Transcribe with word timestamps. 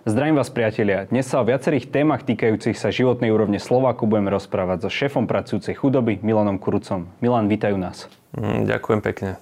Zdravím 0.00 0.40
vás 0.40 0.48
priatelia. 0.48 1.04
Dnes 1.12 1.28
sa 1.28 1.44
o 1.44 1.44
viacerých 1.44 1.92
témach 1.92 2.24
týkajúcich 2.24 2.72
sa 2.72 2.88
životnej 2.88 3.28
úrovne 3.28 3.60
Slováku 3.60 4.08
budeme 4.08 4.32
rozprávať 4.32 4.88
so 4.88 4.88
šéfom 4.88 5.28
pracujúcej 5.28 5.76
chudoby 5.76 6.16
Milanom 6.24 6.56
Kurucom. 6.56 7.12
Milan, 7.20 7.52
vítajú 7.52 7.76
nás. 7.76 8.08
Mm, 8.32 8.64
ďakujem 8.64 9.00
pekne. 9.04 9.36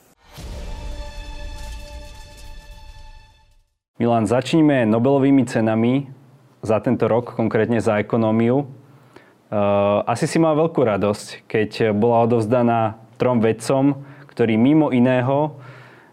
Milan, 4.02 4.26
začníme 4.26 4.82
Nobelovými 4.82 5.46
cenami 5.46 6.10
za 6.66 6.82
tento 6.82 7.06
rok, 7.06 7.38
konkrétne 7.38 7.78
za 7.78 8.02
ekonómiu. 8.02 8.66
Uh, 8.66 10.02
asi 10.10 10.26
si 10.26 10.42
mal 10.42 10.58
veľkú 10.58 10.82
radosť, 10.82 11.46
keď 11.46 11.94
bola 11.94 12.26
odovzdaná 12.26 12.98
trom 13.14 13.38
vedcom, 13.38 14.02
ktorí 14.26 14.58
mimo 14.58 14.90
iného 14.90 15.54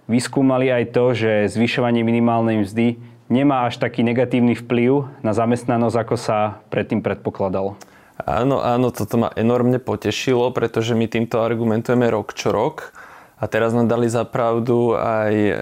vyskúmali 0.05 0.69
aj 0.69 0.93
to, 0.93 1.17
že 1.17 1.49
zvyšovanie 1.49 2.05
minimálnej 2.05 2.61
mzdy 2.61 3.14
nemá 3.29 3.65
až 3.65 3.81
taký 3.81 4.05
negatívny 4.05 4.53
vplyv 4.53 5.21
na 5.25 5.31
zamestnanosť, 5.33 5.97
ako 5.97 6.15
sa 6.15 6.37
predtým 6.69 7.01
predpokladalo. 7.01 7.77
Áno, 8.15 8.63
áno, 8.63 8.95
toto 8.95 9.19
ma 9.19 9.29
enormne 9.35 9.77
potešilo, 9.77 10.47
pretože 10.55 10.95
my 10.95 11.05
týmto 11.05 11.43
argumentujeme 11.43 12.07
rok 12.07 12.31
čo 12.31 12.55
rok. 12.55 12.95
A 13.35 13.51
teraz 13.51 13.75
nám 13.75 13.91
dali 13.91 14.07
zapravdu 14.07 14.95
aj, 14.95 15.33
e, 15.35 15.53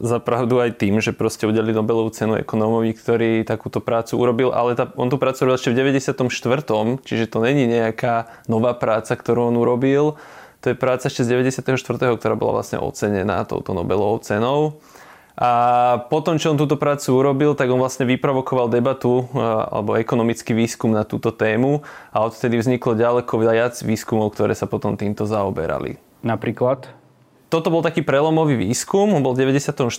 zapravdu 0.00 0.56
aj 0.56 0.80
tým, 0.80 1.04
že 1.04 1.12
proste 1.12 1.44
udelili 1.44 1.76
Nobelovú 1.76 2.08
cenu 2.16 2.40
ekonómovi, 2.40 2.96
ktorý 2.96 3.44
takúto 3.44 3.84
prácu 3.84 4.16
urobil, 4.16 4.56
ale 4.56 4.72
tá, 4.72 4.88
on 4.96 5.12
tú 5.12 5.20
prácu 5.20 5.44
urobil 5.44 5.60
ešte 5.60 5.68
v 5.68 6.00
94. 6.00 6.96
Čiže 7.04 7.24
to 7.28 7.44
není 7.44 7.68
nejaká 7.68 8.32
nová 8.48 8.72
práca, 8.72 9.12
ktorú 9.12 9.52
on 9.52 9.60
urobil. 9.60 10.16
To 10.64 10.72
je 10.72 10.76
práca 10.80 11.12
ešte 11.12 11.28
z 11.28 11.36
94., 11.44 12.16
ktorá 12.16 12.34
bola 12.40 12.64
vlastne 12.64 12.80
ocenená 12.80 13.44
touto 13.44 13.76
Nobelovou 13.76 14.24
cenou. 14.24 14.80
A 15.38 15.50
potom, 16.10 16.36
čo 16.36 16.52
on 16.52 16.58
túto 16.58 16.74
prácu 16.74 17.14
urobil, 17.14 17.54
tak 17.54 17.70
on 17.70 17.80
vlastne 17.80 18.06
vyprovokoval 18.06 18.72
debatu 18.72 19.30
alebo 19.70 19.94
ekonomický 19.96 20.52
výskum 20.52 20.90
na 20.90 21.06
túto 21.06 21.30
tému 21.30 21.86
a 22.10 22.26
odtedy 22.26 22.58
vzniklo 22.58 22.98
ďaleko 22.98 23.34
viac 23.38 23.74
výskumov, 23.80 24.34
ktoré 24.34 24.58
sa 24.58 24.66
potom 24.66 24.98
týmto 24.98 25.24
zaoberali. 25.24 25.96
Napríklad? 26.20 27.00
toto 27.50 27.68
bol 27.74 27.82
taký 27.82 28.06
prelomový 28.06 28.54
výskum, 28.54 29.10
on 29.10 29.26
bol 29.26 29.34
v 29.34 29.50
94. 29.50 29.90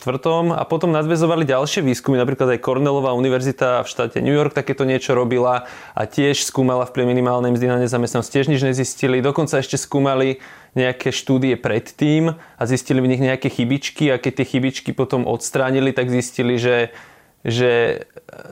a 0.55 0.63
potom 0.63 0.95
nadvezovali 0.95 1.43
ďalšie 1.43 1.83
výskumy, 1.83 2.15
napríklad 2.15 2.55
aj 2.55 2.63
Cornellová 2.63 3.11
univerzita 3.11 3.83
v 3.83 3.91
štáte 3.91 4.23
New 4.23 4.31
York 4.31 4.55
takéto 4.55 4.87
niečo 4.87 5.11
robila 5.11 5.67
a 5.91 6.01
tiež 6.07 6.47
skúmala 6.47 6.87
vplyv 6.87 7.11
minimálnej 7.11 7.51
mzdy 7.51 7.67
na 7.67 7.77
nezamestnanosť, 7.83 8.31
tiež 8.31 8.47
nič 8.47 8.63
nezistili, 8.63 9.19
dokonca 9.19 9.59
ešte 9.59 9.75
skúmali 9.75 10.39
nejaké 10.71 11.11
štúdie 11.11 11.59
predtým 11.59 12.35
a 12.35 12.63
zistili 12.63 13.03
v 13.03 13.11
nich 13.11 13.21
nejaké 13.21 13.51
chybičky 13.51 14.07
a 14.11 14.19
keď 14.21 14.41
tie 14.41 14.49
chybičky 14.55 14.91
potom 14.95 15.27
odstránili, 15.27 15.91
tak 15.91 16.07
zistili, 16.07 16.55
že 16.55 16.95
že 17.41 18.05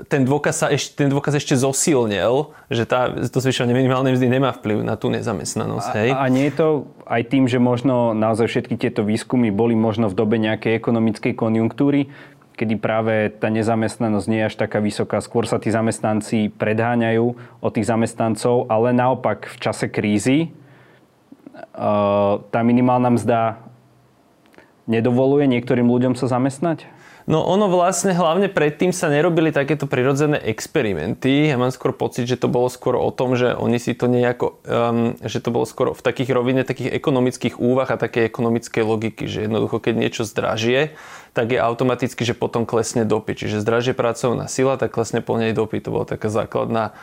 ten 0.10 0.26
dôkaz, 0.26 0.66
sa 0.66 0.68
ešte, 0.74 1.06
ten 1.06 1.14
dôkaz 1.14 1.38
ešte 1.38 1.54
zosilnil, 1.54 2.58
že 2.74 2.90
tá, 2.90 3.14
to 3.30 3.38
zvyšovanie 3.38 3.78
minimálnej 3.78 4.18
mzdy 4.18 4.28
nemá 4.28 4.50
vplyv 4.50 4.82
na 4.82 4.98
tú 4.98 5.14
nezamestnanosť. 5.14 5.92
Hej? 5.94 6.10
A, 6.18 6.26
a 6.26 6.34
nie 6.34 6.50
je 6.50 6.58
to 6.58 6.68
aj 7.06 7.22
tým, 7.30 7.46
že 7.46 7.62
možno 7.62 8.18
naozaj 8.18 8.50
všetky 8.50 8.82
tieto 8.82 9.06
výskumy 9.06 9.54
boli 9.54 9.78
možno 9.78 10.10
v 10.10 10.18
dobe 10.18 10.42
nejakej 10.42 10.74
ekonomickej 10.82 11.38
konjunktúry, 11.38 12.10
kedy 12.58 12.76
práve 12.82 13.30
tá 13.38 13.48
nezamestnanosť 13.54 14.26
nie 14.28 14.42
je 14.44 14.48
až 14.50 14.56
taká 14.58 14.82
vysoká. 14.82 15.22
Skôr 15.22 15.46
sa 15.46 15.62
tí 15.62 15.70
zamestnanci 15.70 16.52
predháňajú 16.58 17.26
od 17.62 17.72
tých 17.72 17.88
zamestnancov, 17.88 18.68
ale 18.74 18.92
naopak 18.92 19.54
v 19.54 19.58
čase 19.62 19.86
krízy 19.88 20.50
tá 22.50 22.60
minimálna 22.62 23.14
mzda 23.16 23.40
nedovoluje 24.90 25.46
niektorým 25.46 25.86
ľuďom 25.86 26.14
sa 26.18 26.26
zamestnať? 26.28 26.90
No 27.30 27.46
ono 27.46 27.70
vlastne 27.70 28.18
hlavne 28.18 28.50
predtým 28.50 28.90
sa 28.90 29.06
nerobili 29.06 29.54
takéto 29.54 29.86
prirodzené 29.86 30.42
experimenty. 30.50 31.54
Ja 31.54 31.62
mám 31.62 31.70
skôr 31.70 31.94
pocit, 31.94 32.26
že 32.26 32.42
to 32.42 32.50
bolo 32.50 32.74
skôr 32.74 32.98
o 32.98 33.14
tom, 33.14 33.38
že 33.38 33.54
oni 33.54 33.78
si 33.78 33.94
to 33.94 34.10
nejako, 34.10 34.58
um, 34.66 35.14
že 35.22 35.38
to 35.38 35.54
bolo 35.54 35.70
skôr 35.70 35.94
v 35.94 36.02
takých 36.02 36.34
rovine 36.34 36.66
takých 36.66 36.90
ekonomických 36.90 37.62
úvah 37.62 37.86
a 37.86 38.02
takej 38.02 38.26
ekonomickej 38.26 38.82
logiky, 38.82 39.30
že 39.30 39.46
jednoducho 39.46 39.78
keď 39.78 39.94
niečo 40.02 40.26
zdražie, 40.26 40.98
tak 41.38 41.54
je 41.54 41.62
automaticky, 41.62 42.26
že 42.26 42.34
potom 42.34 42.66
klesne 42.66 43.06
dopyt. 43.06 43.46
Čiže 43.46 43.62
zdražie 43.62 43.94
pracovná 43.94 44.50
sila, 44.50 44.82
tak 44.82 44.90
klesne 44.90 45.22
po 45.22 45.38
nej 45.38 45.54
dopyt. 45.54 45.86
To 45.86 45.94
bola 45.94 46.10
taká 46.10 46.34
základná 46.34 46.98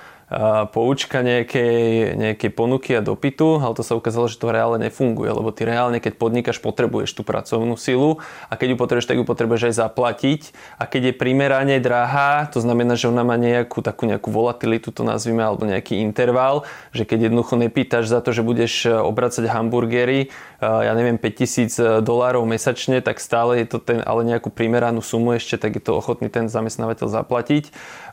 poučka 0.74 1.22
nejakej, 1.22 2.18
nejakej 2.18 2.50
ponuky 2.50 2.98
a 2.98 3.00
dopytu, 3.00 3.62
ale 3.62 3.78
to 3.78 3.86
sa 3.86 3.94
ukázalo, 3.94 4.26
že 4.26 4.42
to 4.42 4.50
reálne 4.50 4.82
nefunguje, 4.82 5.30
lebo 5.30 5.54
ty 5.54 5.62
reálne, 5.62 6.02
keď 6.02 6.18
podnikáš, 6.18 6.58
potrebuješ 6.58 7.14
tú 7.14 7.22
pracovnú 7.22 7.78
silu 7.78 8.18
a 8.50 8.58
keď 8.58 8.74
ju 8.74 8.76
potrebuješ, 8.76 9.06
tak 9.06 9.18
ju 9.22 9.24
potrebuješ 9.24 9.70
aj 9.70 9.74
zaplatiť. 9.86 10.40
A 10.82 10.90
keď 10.90 11.14
je 11.14 11.14
primerane 11.14 11.78
drahá, 11.78 12.50
to 12.50 12.58
znamená, 12.58 12.98
že 12.98 13.06
ona 13.06 13.22
má 13.22 13.38
nejakú 13.38 13.86
takú 13.86 14.10
nejakú 14.10 14.34
volatilitu, 14.34 14.90
to 14.90 15.06
nazvime, 15.06 15.46
alebo 15.46 15.62
nejaký 15.62 16.02
interval, 16.02 16.66
že 16.90 17.06
keď 17.06 17.30
jednoducho 17.30 17.54
nepýtaš 17.62 18.10
za 18.10 18.18
to, 18.18 18.34
že 18.34 18.42
budeš 18.42 18.90
e, 18.90 18.98
obracať 18.98 19.46
hamburgery, 19.46 20.34
ja 20.60 20.92
neviem, 20.96 21.20
5000 21.20 22.00
dolárov 22.00 22.44
mesačne, 22.48 23.04
tak 23.04 23.20
stále 23.20 23.60
je 23.64 23.76
to 23.76 23.78
ten, 23.82 24.00
ale 24.00 24.24
nejakú 24.24 24.48
primeranú 24.48 25.04
sumu 25.04 25.36
ešte, 25.36 25.60
tak 25.60 25.76
je 25.76 25.82
to 25.84 25.98
ochotný 26.00 26.32
ten 26.32 26.48
zamestnávateľ 26.48 27.08
zaplatiť. 27.12 27.64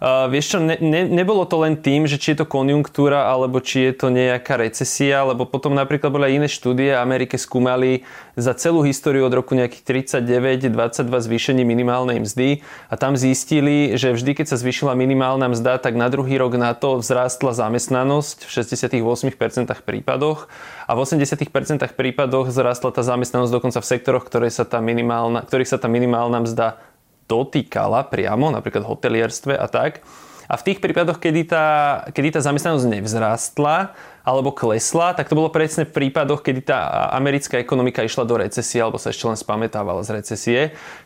Uh, 0.03 0.27
vieš 0.27 0.55
čo, 0.55 0.57
ne, 0.59 0.75
ne, 0.83 1.07
nebolo 1.07 1.47
to 1.47 1.63
len 1.63 1.79
tým, 1.79 2.03
že 2.03 2.19
či 2.19 2.35
je 2.35 2.43
to 2.43 2.47
konjunktúra, 2.49 3.31
alebo 3.31 3.63
či 3.63 3.87
je 3.87 3.93
to 3.95 4.07
nejaká 4.11 4.59
recesia, 4.59 5.23
lebo 5.23 5.47
potom 5.47 5.71
napríklad 5.71 6.11
boli 6.11 6.27
aj 6.27 6.35
iné 6.43 6.47
štúdie, 6.51 6.91
Amerike 6.91 7.39
skúmali 7.39 8.03
za 8.33 8.57
celú 8.57 8.81
históriu 8.81 9.29
od 9.29 9.33
roku 9.33 9.53
nejakých 9.53 10.09
39, 10.17 10.73
22 10.73 11.05
zvýšení 11.05 11.61
minimálnej 11.61 12.17
mzdy 12.21 12.66
a 12.89 12.97
tam 12.97 13.13
zistili, 13.13 13.94
že 13.94 14.13
vždy, 14.13 14.41
keď 14.41 14.45
sa 14.49 14.57
zvýšila 14.57 14.97
minimálna 14.97 15.53
mzda, 15.53 15.77
tak 15.77 15.94
na 15.94 16.09
druhý 16.09 16.41
rok 16.41 16.57
na 16.57 16.73
to 16.73 16.97
vzrástla 16.97 17.53
zamestnanosť 17.53 18.45
v 18.45 18.49
68% 18.49 19.85
prípadoch 19.85 20.49
a 20.89 20.91
v 20.97 20.99
80% 21.05 21.45
prípadoch 21.94 22.49
vzrástla 22.49 22.89
tá 22.89 23.05
zamestnanosť 23.05 23.53
dokonca 23.53 23.79
v 23.79 23.89
sektoroch, 23.89 24.25
ktoré 24.25 24.50
sa 24.50 24.65
tá 24.65 24.81
minimálna, 24.81 25.45
ktorých 25.45 25.69
sa 25.69 25.77
tá 25.77 25.85
minimálna 25.85 26.41
mzda 26.41 26.81
dotýkala 27.29 28.09
priamo, 28.09 28.50
napríklad 28.50 28.83
hotelierstve 28.83 29.55
a 29.55 29.69
tak. 29.69 30.03
A 30.47 30.59
v 30.59 30.65
tých 30.71 30.79
prípadoch, 30.83 31.19
kedy 31.19 31.41
tá, 31.47 31.67
kedy 32.11 32.35
tá 32.35 32.41
zamestnanosť 32.43 32.87
nevzrástla 32.87 33.95
alebo 34.23 34.55
klesla, 34.55 35.11
tak 35.11 35.27
to 35.27 35.35
bolo 35.35 35.51
presne 35.51 35.83
v 35.83 35.91
prípadoch, 35.91 36.39
kedy 36.39 36.63
tá 36.63 37.11
americká 37.11 37.59
ekonomika 37.59 38.07
išla 38.07 38.23
do 38.23 38.39
recesie 38.39 38.79
alebo 38.79 38.95
sa 38.95 39.11
ešte 39.11 39.27
len 39.27 39.35
spamätávala 39.35 39.99
z 40.07 40.09
recesie. 40.15 40.59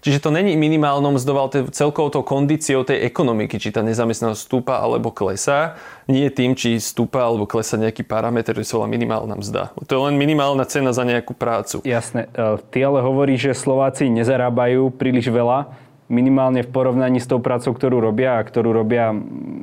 Čiže 0.05 0.21
to 0.21 0.29
není 0.29 0.53
minimálnom 0.53 1.17
mzdou, 1.17 1.37
ale 1.41 1.65
celkovou 1.73 2.13
tou 2.13 2.21
kondíciou 2.21 2.85
tej 2.85 3.01
ekonomiky, 3.09 3.57
či 3.57 3.73
tá 3.73 3.81
nezamestnanosť 3.81 4.37
stúpa 4.37 4.77
alebo 4.77 5.09
klesá. 5.09 5.81
Nie 6.05 6.29
tým, 6.29 6.53
či 6.53 6.77
stúpa 6.77 7.25
alebo 7.25 7.49
klesá 7.49 7.81
nejaký 7.81 8.05
parameter, 8.05 8.53
ktorý 8.53 8.63
sa 8.69 8.85
minimálna 8.85 9.33
mzda. 9.33 9.73
To 9.73 9.91
je 9.91 10.01
len 10.13 10.15
minimálna 10.15 10.69
cena 10.69 10.93
za 10.93 11.01
nejakú 11.01 11.33
prácu. 11.33 11.81
Jasné. 11.81 12.29
E, 12.31 12.61
ty 12.69 12.85
ale 12.85 13.01
hovoríš, 13.01 13.49
že 13.49 13.65
Slováci 13.65 14.13
nezarábajú 14.13 14.93
príliš 14.93 15.33
veľa 15.33 15.86
minimálne 16.07 16.63
v 16.63 16.71
porovnaní 16.71 17.19
s 17.19 17.27
tou 17.27 17.39
prácou, 17.39 17.75
ktorú 17.75 17.99
robia 17.99 18.39
a 18.39 18.45
ktorú 18.47 18.71
robia 18.71 19.11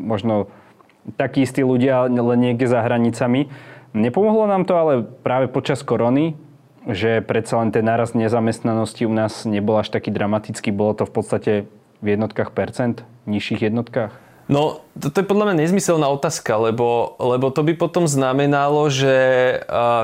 možno 0.04 0.48
takí 1.20 1.44
istí 1.44 1.60
ľudia 1.60 2.08
len 2.08 2.40
niekde 2.40 2.64
za 2.64 2.80
hranicami. 2.80 3.52
Nepomohlo 3.92 4.48
nám 4.48 4.64
to 4.64 4.74
ale 4.74 4.92
práve 5.04 5.52
počas 5.52 5.84
korony, 5.84 6.36
že 6.88 7.20
predsa 7.24 7.60
len 7.60 7.72
ten 7.72 7.84
nárast 7.84 8.16
nezamestnanosti 8.16 9.08
u 9.08 9.12
nás 9.12 9.44
nebol 9.48 9.80
až 9.80 9.92
taký 9.92 10.12
dramatický. 10.12 10.72
Bolo 10.72 10.96
to 10.96 11.04
v 11.08 11.12
podstate 11.12 11.52
v 12.04 12.06
jednotkách 12.12 12.52
percent, 12.52 13.04
nižších 13.24 13.68
jednotkách? 13.72 14.23
No, 14.44 14.84
to, 15.00 15.08
to 15.08 15.24
je 15.24 15.30
podľa 15.30 15.50
mňa 15.50 15.64
nezmyselná 15.64 16.04
otázka, 16.12 16.60
lebo, 16.60 17.16
lebo 17.16 17.48
to 17.48 17.64
by 17.64 17.72
potom 17.80 18.04
znamenalo, 18.04 18.92
že 18.92 19.16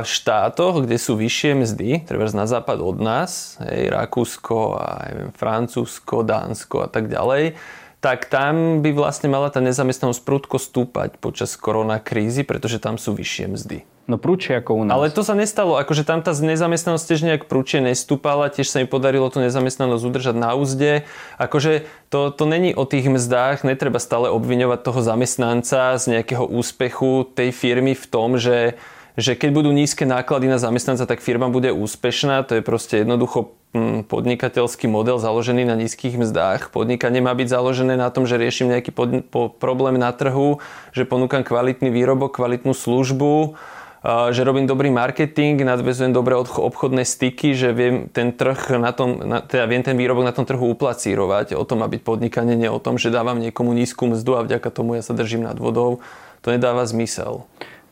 v 0.00 0.06
štátoch, 0.08 0.88
kde 0.88 0.96
sú 0.96 1.20
vyššie 1.20 1.60
mzdy, 1.60 2.08
treba 2.08 2.24
na 2.32 2.48
západ 2.48 2.80
od 2.80 3.04
nás, 3.04 3.60
hej, 3.68 3.92
Rakúsko, 3.92 4.80
a 4.80 5.12
neviem, 5.12 5.30
Francúzsko, 5.36 6.24
Dánsko 6.24 6.76
a 6.84 6.88
tak 6.88 7.12
ďalej, 7.12 7.52
tak 8.00 8.32
tam 8.32 8.80
by 8.80 8.96
vlastne 8.96 9.28
mala 9.28 9.52
tá 9.52 9.60
nezamestnanosť 9.60 10.24
prudko 10.24 10.56
stúpať 10.56 11.20
počas 11.20 11.52
koronakrízy, 11.54 12.48
pretože 12.48 12.80
tam 12.80 12.96
sú 12.96 13.12
vyššie 13.12 13.46
mzdy. 13.52 13.78
No 14.10 14.18
prúčie 14.18 14.58
ako 14.58 14.74
u 14.74 14.82
nás. 14.82 14.98
Ale 14.98 15.14
to 15.14 15.22
sa 15.22 15.38
nestalo. 15.38 15.78
Akože 15.78 16.02
tam 16.02 16.18
tá 16.18 16.34
nezamestnanosť 16.34 17.04
tiež 17.06 17.20
nejak 17.22 17.42
prúčie 17.46 17.78
nestúpala, 17.78 18.50
tiež 18.50 18.66
sa 18.66 18.82
im 18.82 18.90
podarilo 18.90 19.30
tú 19.30 19.38
nezamestnanosť 19.38 20.02
udržať 20.02 20.34
na 20.34 20.58
úzde. 20.58 21.06
Akože 21.38 21.86
to, 22.10 22.34
to 22.34 22.44
není 22.48 22.74
o 22.74 22.82
tých 22.82 23.06
mzdách, 23.06 23.62
netreba 23.62 24.02
stále 24.02 24.26
obviňovať 24.34 24.82
toho 24.82 25.00
zamestnanca 25.04 25.94
z 25.94 26.04
nejakého 26.18 26.42
úspechu 26.42 27.22
tej 27.22 27.54
firmy 27.54 27.94
v 27.94 28.06
tom, 28.10 28.34
že 28.34 28.74
že 29.20 29.36
keď 29.36 29.50
budú 29.52 29.70
nízke 29.70 30.08
náklady 30.08 30.48
na 30.48 30.56
zamestnanca, 30.56 31.04
tak 31.04 31.20
firma 31.20 31.52
bude 31.52 31.68
úspešná. 31.76 32.40
To 32.48 32.56
je 32.56 32.62
proste 32.64 33.04
jednoducho 33.04 33.52
hm, 33.76 34.08
podnikateľský 34.08 34.88
model 34.88 35.20
založený 35.20 35.68
na 35.68 35.76
nízkych 35.76 36.16
mzdách. 36.16 36.72
Podnikanie 36.72 37.20
má 37.20 37.36
byť 37.36 37.52
založené 37.52 38.00
na 38.00 38.08
tom, 38.08 38.24
že 38.24 38.40
riešim 38.40 38.72
nejaký 38.72 38.90
pod, 38.96 39.28
po, 39.28 39.52
problém 39.52 40.00
na 40.00 40.10
trhu, 40.16 40.64
že 40.96 41.04
ponúkam 41.04 41.44
kvalitný 41.44 41.92
výrobok, 41.92 42.40
kvalitnú 42.40 42.72
službu 42.72 43.60
že 44.04 44.48
robím 44.48 44.64
dobrý 44.64 44.88
marketing, 44.88 45.60
nadvezujem 45.60 46.16
dobré 46.16 46.32
obchodné 46.40 47.04
styky, 47.04 47.52
že 47.52 47.76
viem 47.76 48.08
ten 48.08 48.32
trh 48.32 48.80
na 48.80 48.96
tom, 48.96 49.20
teda 49.44 49.68
viem 49.68 49.84
ten 49.84 49.92
výrobok 49.92 50.24
na 50.24 50.32
tom 50.32 50.48
trhu 50.48 50.72
uplacírovať. 50.72 51.52
O 51.52 51.68
tom 51.68 51.84
má 51.84 51.88
byť 51.88 52.00
podnikanie, 52.00 52.56
nie 52.56 52.72
o 52.72 52.80
tom, 52.80 52.96
že 52.96 53.12
dávam 53.12 53.36
niekomu 53.36 53.76
nízku 53.76 54.08
mzdu 54.08 54.40
a 54.40 54.44
vďaka 54.48 54.72
tomu 54.72 54.96
ja 54.96 55.04
sa 55.04 55.12
držím 55.12 55.44
nad 55.44 55.60
vodou. 55.60 56.00
To 56.40 56.48
nedáva 56.48 56.88
zmysel. 56.88 57.44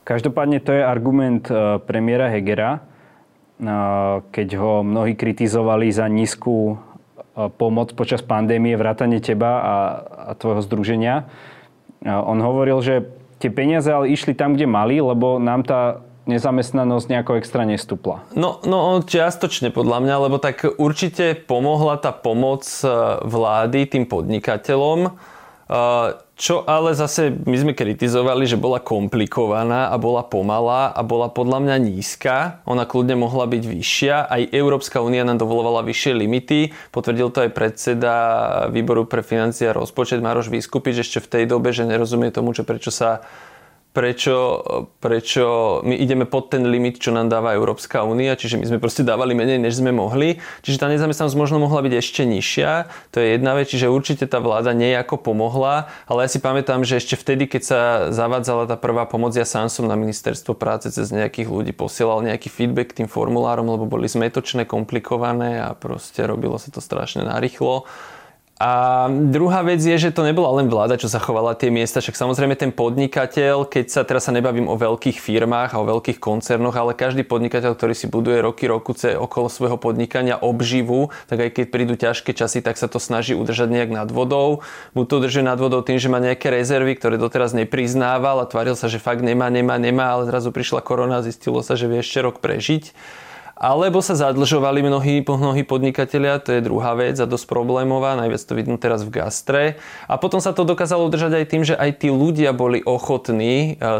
Každopádne 0.08 0.64
to 0.64 0.72
je 0.72 0.80
argument 0.80 1.44
e, 1.52 1.76
premiéra 1.84 2.32
Hegera, 2.32 2.70
e, 2.72 2.80
keď 4.32 4.48
ho 4.56 4.80
mnohí 4.80 5.12
kritizovali 5.12 5.92
za 5.92 6.08
nízku 6.08 6.72
e, 6.72 6.76
pomoc 7.52 7.92
počas 7.92 8.24
pandémie, 8.24 8.72
vrátane 8.80 9.20
teba 9.20 9.60
a, 9.60 9.76
a 10.28 10.30
tvojho 10.32 10.64
združenia. 10.64 11.28
On 12.08 12.40
hovoril, 12.40 12.80
že 12.80 12.94
tie 13.36 13.52
peniaze 13.52 13.90
ale 13.92 14.08
išli 14.08 14.32
tam, 14.32 14.56
kde 14.56 14.64
mali, 14.64 14.96
lebo 14.96 15.36
nám 15.36 15.66
tá 15.68 16.00
nezamestnanosť 16.24 17.06
nejako 17.10 17.32
extra 17.36 17.68
nestupla. 17.68 18.24
No, 18.32 18.64
no 18.64 19.02
čiastočne 19.04 19.74
podľa 19.74 20.06
mňa, 20.06 20.14
lebo 20.24 20.38
tak 20.40 20.62
určite 20.78 21.34
pomohla 21.34 21.98
tá 21.98 22.14
pomoc 22.14 22.64
vlády 23.26 23.90
tým 23.90 24.06
podnikateľom, 24.06 25.18
čo 26.38 26.62
ale 26.62 26.94
zase 26.94 27.34
my 27.34 27.56
sme 27.58 27.72
kritizovali, 27.74 28.46
že 28.46 28.54
bola 28.54 28.78
komplikovaná 28.78 29.90
a 29.90 29.98
bola 29.98 30.22
pomalá 30.22 30.94
a 30.94 31.02
bola 31.02 31.26
podľa 31.26 31.58
mňa 31.66 31.76
nízka. 31.82 32.62
Ona 32.62 32.86
kľudne 32.86 33.18
mohla 33.18 33.50
byť 33.50 33.62
vyššia. 33.66 34.30
Aj 34.30 34.42
Európska 34.54 35.02
únia 35.02 35.26
nám 35.26 35.42
dovolovala 35.42 35.82
vyššie 35.82 36.12
limity. 36.14 36.70
Potvrdil 36.94 37.34
to 37.34 37.42
aj 37.42 37.50
predseda 37.50 38.14
výboru 38.70 39.02
pre 39.02 39.26
financie 39.26 39.66
a 39.66 39.74
rozpočet 39.74 40.22
Maroš 40.22 40.54
Vyskupič 40.54 41.02
ešte 41.02 41.18
v 41.18 41.26
tej 41.26 41.44
dobe, 41.50 41.74
že 41.74 41.82
nerozumie 41.82 42.30
tomu, 42.30 42.54
že 42.54 42.62
prečo 42.62 42.94
sa 42.94 43.26
prečo, 43.98 44.62
prečo 45.02 45.82
my 45.82 45.90
ideme 45.98 46.22
pod 46.22 46.54
ten 46.54 46.62
limit, 46.70 47.02
čo 47.02 47.10
nám 47.10 47.26
dáva 47.26 47.58
Európska 47.58 48.06
únia, 48.06 48.38
čiže 48.38 48.54
my 48.54 48.70
sme 48.70 48.78
proste 48.78 49.02
dávali 49.02 49.34
menej, 49.34 49.58
než 49.58 49.82
sme 49.82 49.90
mohli. 49.90 50.38
Čiže 50.62 50.78
tá 50.78 50.86
nezamestnanosť 50.86 51.34
možno 51.34 51.58
mohla 51.58 51.82
byť 51.82 51.94
ešte 51.98 52.22
nižšia, 52.22 52.86
to 53.10 53.18
je 53.18 53.34
jedna 53.34 53.58
vec, 53.58 53.66
čiže 53.66 53.90
určite 53.90 54.30
tá 54.30 54.38
vláda 54.38 54.70
nejako 54.70 55.18
pomohla, 55.18 55.90
ale 56.06 56.18
ja 56.22 56.28
si 56.30 56.38
pamätám, 56.38 56.86
že 56.86 57.02
ešte 57.02 57.18
vtedy, 57.18 57.50
keď 57.50 57.62
sa 57.66 57.80
zavádzala 58.14 58.70
tá 58.70 58.78
prvá 58.78 59.02
pomoc, 59.10 59.34
ja 59.34 59.42
sám 59.42 59.66
som 59.66 59.90
na 59.90 59.98
ministerstvo 59.98 60.54
práce 60.54 60.94
cez 60.94 61.10
nejakých 61.10 61.50
ľudí 61.50 61.74
posielal 61.74 62.22
nejaký 62.22 62.54
feedback 62.54 62.94
tým 62.94 63.10
formulárom, 63.10 63.66
lebo 63.66 63.90
boli 63.90 64.06
zmetočné, 64.06 64.62
komplikované 64.62 65.58
a 65.58 65.74
proste 65.74 66.22
robilo 66.22 66.54
sa 66.54 66.70
to 66.70 66.78
strašne 66.78 67.26
narýchlo. 67.26 67.82
A 68.58 69.06
druhá 69.06 69.62
vec 69.62 69.78
je, 69.78 69.94
že 69.94 70.10
to 70.10 70.26
nebola 70.26 70.58
len 70.58 70.66
vláda, 70.66 70.98
čo 70.98 71.06
zachovala 71.06 71.54
tie 71.54 71.70
miesta, 71.70 72.02
však 72.02 72.18
samozrejme 72.18 72.58
ten 72.58 72.74
podnikateľ, 72.74 73.70
keď 73.70 73.86
sa 73.86 74.02
teraz 74.02 74.26
sa 74.26 74.34
nebavím 74.34 74.66
o 74.66 74.74
veľkých 74.74 75.22
firmách 75.22 75.78
a 75.78 75.80
o 75.80 75.86
veľkých 75.86 76.18
koncernoch, 76.18 76.74
ale 76.74 76.98
každý 76.98 77.22
podnikateľ, 77.22 77.78
ktorý 77.78 77.94
si 77.94 78.10
buduje 78.10 78.42
roky, 78.42 78.66
rokuce 78.66 79.14
okolo 79.14 79.46
svojho 79.46 79.78
podnikania 79.78 80.34
obživu, 80.42 81.14
tak 81.30 81.46
aj 81.46 81.50
keď 81.54 81.64
prídu 81.70 81.94
ťažké 81.94 82.34
časy, 82.34 82.58
tak 82.58 82.82
sa 82.82 82.90
to 82.90 82.98
snaží 82.98 83.30
udržať 83.38 83.70
nejak 83.70 83.94
nad 83.94 84.10
vodou. 84.10 84.66
Buď 84.90 85.06
to 85.06 85.14
udržuje 85.22 85.46
nad 85.46 85.62
vodou 85.62 85.78
tým, 85.86 86.02
že 86.02 86.10
má 86.10 86.18
nejaké 86.18 86.50
rezervy, 86.50 86.98
ktoré 86.98 87.14
doteraz 87.14 87.54
nepriznával 87.54 88.42
a 88.42 88.50
tvaril 88.50 88.74
sa, 88.74 88.90
že 88.90 88.98
fakt 88.98 89.22
nemá, 89.22 89.54
nemá, 89.54 89.78
nemá, 89.78 90.18
ale 90.18 90.26
zrazu 90.26 90.50
prišla 90.50 90.82
korona 90.82 91.22
a 91.22 91.24
zistilo 91.24 91.62
sa, 91.62 91.78
že 91.78 91.86
vie 91.86 92.02
ešte 92.02 92.26
rok 92.26 92.42
prežiť 92.42 92.90
alebo 93.58 93.98
sa 93.98 94.14
zadlžovali 94.14 94.86
mnohí, 94.86 95.26
mnohí 95.26 95.66
podnikatelia, 95.66 96.38
to 96.38 96.54
je 96.54 96.62
druhá 96.62 96.94
vec 96.94 97.18
a 97.18 97.26
dosť 97.26 97.50
problémová, 97.50 98.14
najviac 98.14 98.38
to 98.38 98.54
vidno 98.54 98.78
teraz 98.78 99.02
v 99.02 99.18
gastre. 99.18 99.62
A 100.06 100.14
potom 100.14 100.38
sa 100.38 100.54
to 100.54 100.62
dokázalo 100.62 101.10
udržať 101.10 101.42
aj 101.42 101.46
tým, 101.50 101.62
že 101.66 101.74
aj 101.74 102.06
tí 102.06 102.08
ľudia 102.08 102.54
boli 102.54 102.78
ochotní 102.86 103.74
eh, 103.74 103.98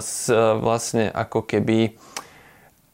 vlastne 0.62 1.10
ako 1.10 1.43
keby 1.43 1.99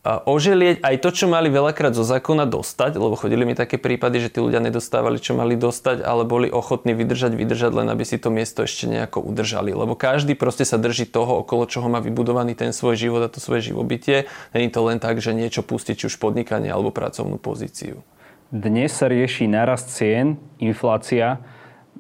oželieť 0.05 0.85
aj 0.85 0.97
to, 1.01 1.09
čo 1.17 1.27
mali 1.33 1.49
veľakrát 1.49 1.97
zo 1.97 2.05
zákona 2.05 2.45
dostať, 2.45 3.01
lebo 3.01 3.17
chodili 3.17 3.49
mi 3.49 3.57
také 3.57 3.81
prípady, 3.81 4.21
že 4.21 4.29
tí 4.29 4.39
ľudia 4.45 4.61
nedostávali, 4.61 5.17
čo 5.17 5.33
mali 5.33 5.57
dostať, 5.57 6.05
ale 6.05 6.29
boli 6.29 6.53
ochotní 6.53 6.93
vydržať, 6.93 7.33
vydržať, 7.33 7.73
len 7.73 7.89
aby 7.89 8.05
si 8.05 8.21
to 8.21 8.29
miesto 8.29 8.69
ešte 8.69 8.85
nejako 8.85 9.25
udržali. 9.25 9.73
Lebo 9.73 9.97
každý 9.97 10.37
proste 10.37 10.69
sa 10.69 10.77
drží 10.77 11.09
toho, 11.09 11.41
okolo 11.41 11.65
čoho 11.65 11.89
má 11.89 12.05
vybudovaný 12.05 12.53
ten 12.53 12.77
svoj 12.77 13.01
život 13.01 13.25
a 13.25 13.33
to 13.33 13.41
svoje 13.41 13.73
živobytie. 13.73 14.29
Není 14.53 14.69
to 14.69 14.85
len 14.85 15.01
tak, 15.01 15.25
že 15.25 15.33
niečo 15.33 15.65
pustiť, 15.65 16.05
či 16.05 16.13
už 16.13 16.21
podnikanie 16.21 16.69
alebo 16.69 16.93
pracovnú 16.93 17.41
pozíciu. 17.41 18.05
Dnes 18.53 18.93
sa 18.93 19.09
rieši 19.09 19.49
narast 19.49 19.89
cien, 19.89 20.37
inflácia. 20.61 21.41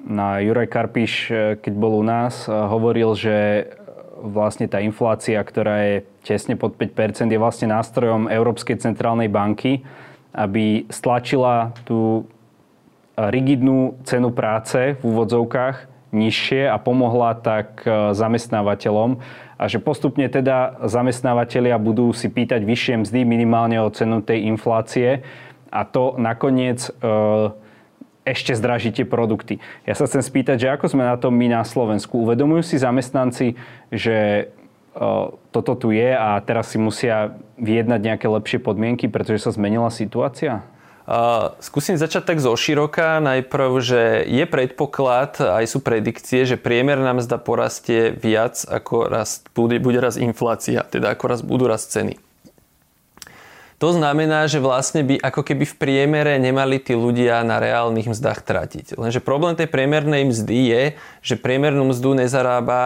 Na 0.05 0.45
Juraj 0.45 0.69
Karpiš, 0.69 1.33
keď 1.65 1.73
bol 1.73 1.97
u 1.99 2.05
nás, 2.05 2.45
hovoril, 2.45 3.17
že 3.17 3.65
vlastne 4.23 4.71
tá 4.71 4.79
inflácia, 4.85 5.41
ktorá 5.43 5.77
je 5.83 5.97
tesne 6.23 6.55
pod 6.55 6.79
5%, 6.79 7.31
je 7.31 7.41
vlastne 7.41 7.73
nástrojom 7.73 8.31
Európskej 8.31 8.79
centrálnej 8.79 9.33
banky, 9.33 9.83
aby 10.35 10.87
stlačila 10.91 11.75
tú 11.87 12.27
rigidnú 13.15 13.99
cenu 14.03 14.35
práce 14.35 14.99
v 14.99 15.03
úvodzovkách 15.03 15.95
nižšie 16.15 16.71
a 16.71 16.79
pomohla 16.79 17.35
tak 17.43 17.83
e, 17.83 18.15
zamestnávateľom. 18.15 19.19
A 19.59 19.65
že 19.67 19.83
postupne 19.83 20.27
teda 20.31 20.87
zamestnávateľia 20.87 21.79
budú 21.79 22.15
si 22.15 22.31
pýtať 22.31 22.63
vyššie 22.63 22.95
mzdy 23.07 23.21
minimálne 23.27 23.83
o 23.83 23.91
cenu 23.91 24.23
tej 24.23 24.47
inflácie. 24.47 25.27
A 25.75 25.83
to 25.83 26.15
nakoniec 26.19 26.87
e, 26.87 26.91
ešte 28.25 28.57
zdraží 28.57 28.91
tie 28.91 29.05
produkty. 29.05 29.61
Ja 29.85 29.93
sa 29.93 30.09
chcem 30.09 30.25
spýtať, 30.25 30.57
že 30.57 30.73
ako 30.73 30.89
sme 30.89 31.05
na 31.05 31.17
tom 31.21 31.37
my 31.37 31.53
na 31.53 31.63
Slovensku? 31.63 32.25
Uvedomujú 32.25 32.65
si 32.65 32.77
zamestnanci, 32.81 33.57
že 33.93 34.49
toto 35.53 35.73
tu 35.75 35.91
je 35.91 36.15
a 36.15 36.39
teraz 36.41 36.73
si 36.73 36.79
musia 36.79 37.37
vyjednať 37.59 38.01
nejaké 38.01 38.27
lepšie 38.31 38.59
podmienky, 38.63 39.11
pretože 39.11 39.45
sa 39.45 39.51
zmenila 39.51 39.91
situácia? 39.91 40.63
Uh, 41.05 41.53
skúsim 41.61 42.01
začať 42.01 42.33
tak 42.33 42.39
zo 42.41 42.57
široka. 42.57 43.21
Najprv, 43.21 43.71
že 43.85 44.25
je 44.25 44.45
predpoklad, 44.49 45.37
aj 45.37 45.69
sú 45.69 45.85
predikcie, 45.85 46.49
že 46.49 46.57
priemerná 46.57 47.13
mzda 47.13 47.37
porastie 47.37 48.09
viac 48.17 48.65
ako 48.65 49.13
rast, 49.13 49.53
bude, 49.53 49.77
bude 49.85 50.01
raz 50.01 50.17
inflácia, 50.17 50.81
teda 50.81 51.13
ako 51.13 51.25
raz 51.29 51.45
budú 51.45 51.69
rast 51.69 51.93
ceny. 51.93 52.17
To 53.83 53.91
znamená, 53.91 54.47
že 54.47 54.63
vlastne 54.63 55.03
by 55.03 55.19
ako 55.19 55.43
keby 55.43 55.65
v 55.67 55.77
priemere 55.77 56.35
nemali 56.39 56.79
tí 56.79 56.95
ľudia 56.95 57.43
na 57.43 57.59
reálnych 57.59 58.07
mzdách 58.07 58.47
tratiť. 58.47 58.87
Lenže 58.95 59.19
problém 59.19 59.59
tej 59.59 59.67
priemernej 59.67 60.31
mzdy 60.31 60.59
je, 60.71 60.83
že 61.27 61.35
priemernú 61.35 61.91
mzdu 61.91 62.15
nezarába 62.15 62.81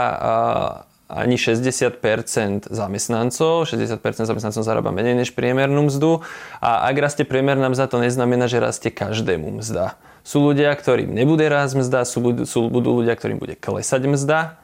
ani 1.09 1.41
60% 1.41 2.69
zamestnancov. 2.69 3.65
60% 3.65 4.29
zamestnancov 4.29 4.63
zarába 4.65 4.93
menej 4.93 5.17
než 5.17 5.33
priemernú 5.33 5.89
mzdu. 5.89 6.21
A 6.61 6.85
ak 6.89 6.97
rastie 7.01 7.25
priemerná 7.25 7.73
mzda, 7.73 7.89
to 7.89 8.01
neznamená, 8.01 8.45
že 8.45 8.61
rastie 8.61 8.93
každému 8.93 9.65
mzda. 9.65 9.97
Sú 10.21 10.45
ľudia, 10.45 10.69
ktorým 10.77 11.09
nebude 11.09 11.49
rásť 11.49 11.81
mzda, 11.81 12.05
sú, 12.05 12.21
sú, 12.45 12.69
budú 12.69 13.01
ľudia, 13.01 13.17
ktorým 13.17 13.41
bude 13.41 13.57
klesať 13.57 14.05
mzda 14.05 14.61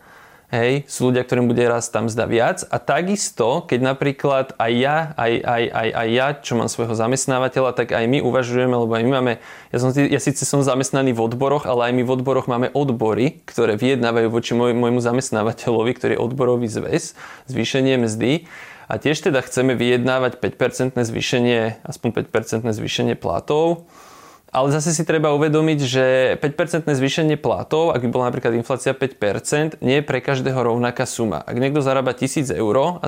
Hej, 0.55 0.87
sú 0.87 1.11
ľudia, 1.11 1.26
ktorým 1.26 1.50
bude 1.50 1.67
raz 1.67 1.90
tam 1.90 2.07
zda 2.07 2.31
viac 2.31 2.62
a 2.71 2.78
takisto, 2.78 3.67
keď 3.67 3.90
napríklad 3.90 4.47
aj 4.55 4.73
ja, 4.78 5.11
aj, 5.19 5.33
aj, 5.43 5.62
aj, 5.67 5.88
aj 5.90 6.09
ja, 6.14 6.26
čo 6.38 6.55
mám 6.55 6.71
svojho 6.71 6.95
zamestnávateľa, 6.95 7.75
tak 7.75 7.90
aj 7.90 8.07
my 8.07 8.23
uvažujeme, 8.23 8.71
lebo 8.71 8.95
aj 8.95 9.02
my 9.02 9.12
máme, 9.19 9.33
ja, 9.75 9.78
som, 9.83 9.90
ja 9.90 10.21
síce 10.23 10.47
som 10.47 10.62
zamestnaný 10.62 11.11
v 11.11 11.26
odboroch, 11.26 11.67
ale 11.67 11.90
aj 11.90 11.93
my 11.99 12.02
v 12.07 12.11
odboroch 12.14 12.47
máme 12.47 12.71
odbory, 12.71 13.43
ktoré 13.43 13.75
vyjednávajú 13.75 14.31
voči 14.31 14.55
môj, 14.55 14.78
môjmu 14.78 15.02
zamestnávateľovi, 15.02 15.90
ktorý 15.90 16.12
je 16.14 16.23
odborový 16.23 16.71
zväz, 16.71 17.19
zvýšenie 17.50 17.99
mzdy. 18.07 18.47
A 18.87 19.02
tiež 19.02 19.26
teda 19.26 19.43
chceme 19.43 19.75
vyjednávať 19.75 20.38
5% 20.38 21.02
zvýšenie, 21.02 21.83
aspoň 21.83 22.31
5% 22.31 22.71
zvýšenie 22.71 23.19
platov. 23.19 23.90
Ale 24.54 24.70
zase 24.70 24.94
si 24.94 25.02
treba 25.02 25.34
uvedomiť, 25.34 25.78
že 25.82 26.04
5% 26.38 26.87
zvýšenie 26.87 27.34
platov, 27.34 27.90
ak 27.90 28.06
by 28.06 28.08
bola 28.14 28.30
napríklad 28.30 28.54
inflácia 28.54 28.94
5%, 28.94 29.82
nie 29.82 29.99
je 29.99 30.04
pre 30.06 30.23
každého 30.23 30.54
rovnaká 30.54 31.11
suma. 31.11 31.42
Ak 31.42 31.58
niekto 31.58 31.82
zarába 31.82 32.14
1000 32.14 32.54
eur 32.54 33.02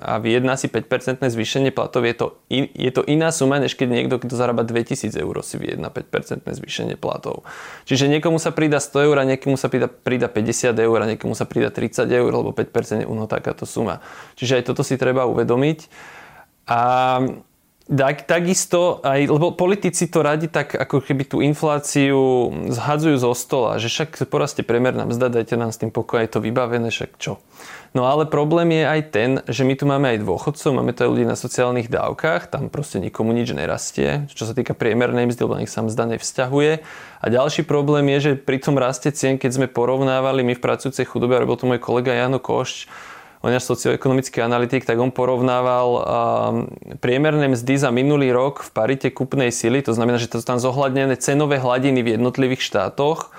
a 0.00 0.16
vyjedná 0.16 0.56
si 0.56 0.72
5% 0.72 1.20
zvýšenie 1.20 1.68
platov, 1.68 2.00
je 2.08 2.16
to, 2.16 2.26
in, 2.48 2.72
je 2.72 2.88
to 2.88 3.04
iná 3.04 3.28
suma, 3.28 3.60
než 3.60 3.76
keď 3.76 3.92
niekto, 3.92 4.16
kto 4.24 4.40
zarába 4.40 4.64
2000 4.64 5.12
eur, 5.20 5.36
si 5.44 5.60
vyjedná 5.60 5.92
5% 5.92 6.48
zvýšenie 6.48 6.96
platov. 6.96 7.44
Čiže 7.84 8.08
niekomu 8.08 8.40
sa 8.40 8.56
prída 8.56 8.80
100 8.80 8.96
eur 9.04 9.16
niekomu 9.20 9.60
sa 9.60 9.68
prída, 9.68 9.92
prída 9.92 10.32
50 10.32 10.72
eur 10.80 10.98
niekomu 11.12 11.36
sa 11.36 11.44
prída 11.44 11.68
30 11.68 12.08
eur, 12.08 12.32
lebo 12.32 12.56
5% 12.56 13.04
je 13.04 13.06
uno 13.06 13.28
takáto 13.28 13.68
suma. 13.68 14.00
Čiže 14.40 14.64
aj 14.64 14.72
toto 14.72 14.80
si 14.80 14.96
treba 14.96 15.28
uvedomiť. 15.28 15.92
A 16.72 16.80
tak, 17.86 18.26
takisto 18.26 18.98
aj, 19.06 19.30
lebo 19.30 19.54
politici 19.54 20.10
to 20.10 20.26
radi 20.26 20.50
tak 20.50 20.74
ako 20.74 20.98
keby 20.98 21.22
tú 21.22 21.38
infláciu 21.38 22.50
zhadzujú 22.66 23.16
zo 23.22 23.30
stola, 23.38 23.78
že 23.78 23.86
však 23.86 24.26
porastie 24.26 24.66
priemerná 24.66 25.06
mzda, 25.06 25.30
dajte 25.30 25.54
nám 25.54 25.70
s 25.70 25.78
tým 25.78 25.94
pokoj, 25.94 26.18
je 26.18 26.30
to 26.34 26.42
vybavené, 26.42 26.90
však 26.90 27.14
čo. 27.14 27.38
No 27.94 28.04
ale 28.10 28.28
problém 28.28 28.76
je 28.76 28.84
aj 28.84 29.00
ten, 29.08 29.30
že 29.48 29.64
my 29.64 29.72
tu 29.78 29.88
máme 29.88 30.12
aj 30.12 30.18
dôchodcov, 30.20 30.68
máme 30.74 30.92
tu 30.92 31.06
aj 31.06 31.10
ľudí 31.16 31.24
na 31.24 31.38
sociálnych 31.38 31.88
dávkach, 31.88 32.50
tam 32.50 32.68
proste 32.68 33.00
nikomu 33.00 33.32
nič 33.32 33.54
nerastie, 33.54 34.26
čo 34.34 34.44
sa 34.44 34.52
týka 34.52 34.74
priemernej 34.76 35.30
mzdy, 35.30 35.40
lebo 35.46 35.56
nich 35.56 35.72
sa 35.72 35.80
mzda 35.80 36.18
nevzťahuje. 36.18 36.84
A 37.22 37.26
ďalší 37.32 37.64
problém 37.64 38.10
je, 38.18 38.18
že 38.20 38.32
pri 38.36 38.60
tom 38.60 38.76
raste 38.76 39.08
cien, 39.14 39.40
keď 39.40 39.62
sme 39.62 39.66
porovnávali 39.70 40.44
my 40.44 40.58
v 40.58 40.60
pracujúcej 40.60 41.08
chudobe, 41.08 41.40
robil 41.40 41.56
to 41.56 41.70
môj 41.70 41.80
kolega 41.80 42.12
Jano 42.12 42.42
Košč, 42.42 42.90
on 43.44 43.52
je 43.52 43.60
socioekonomický 43.60 44.40
analytik, 44.40 44.88
tak 44.88 44.96
on 45.00 45.12
porovnával 45.12 45.88
um, 45.92 46.02
priemerné 47.00 47.52
mzdy 47.52 47.76
za 47.76 47.90
minulý 47.92 48.32
rok 48.32 48.64
v 48.64 48.70
parite 48.72 49.08
kupnej 49.12 49.52
sily, 49.52 49.84
to 49.84 49.92
znamená, 49.92 50.16
že 50.16 50.30
to 50.30 50.40
sú 50.40 50.46
tam 50.46 50.60
zohľadnené 50.60 51.16
cenové 51.20 51.60
hladiny 51.60 52.00
v 52.04 52.16
jednotlivých 52.16 52.62
štátoch 52.64 53.34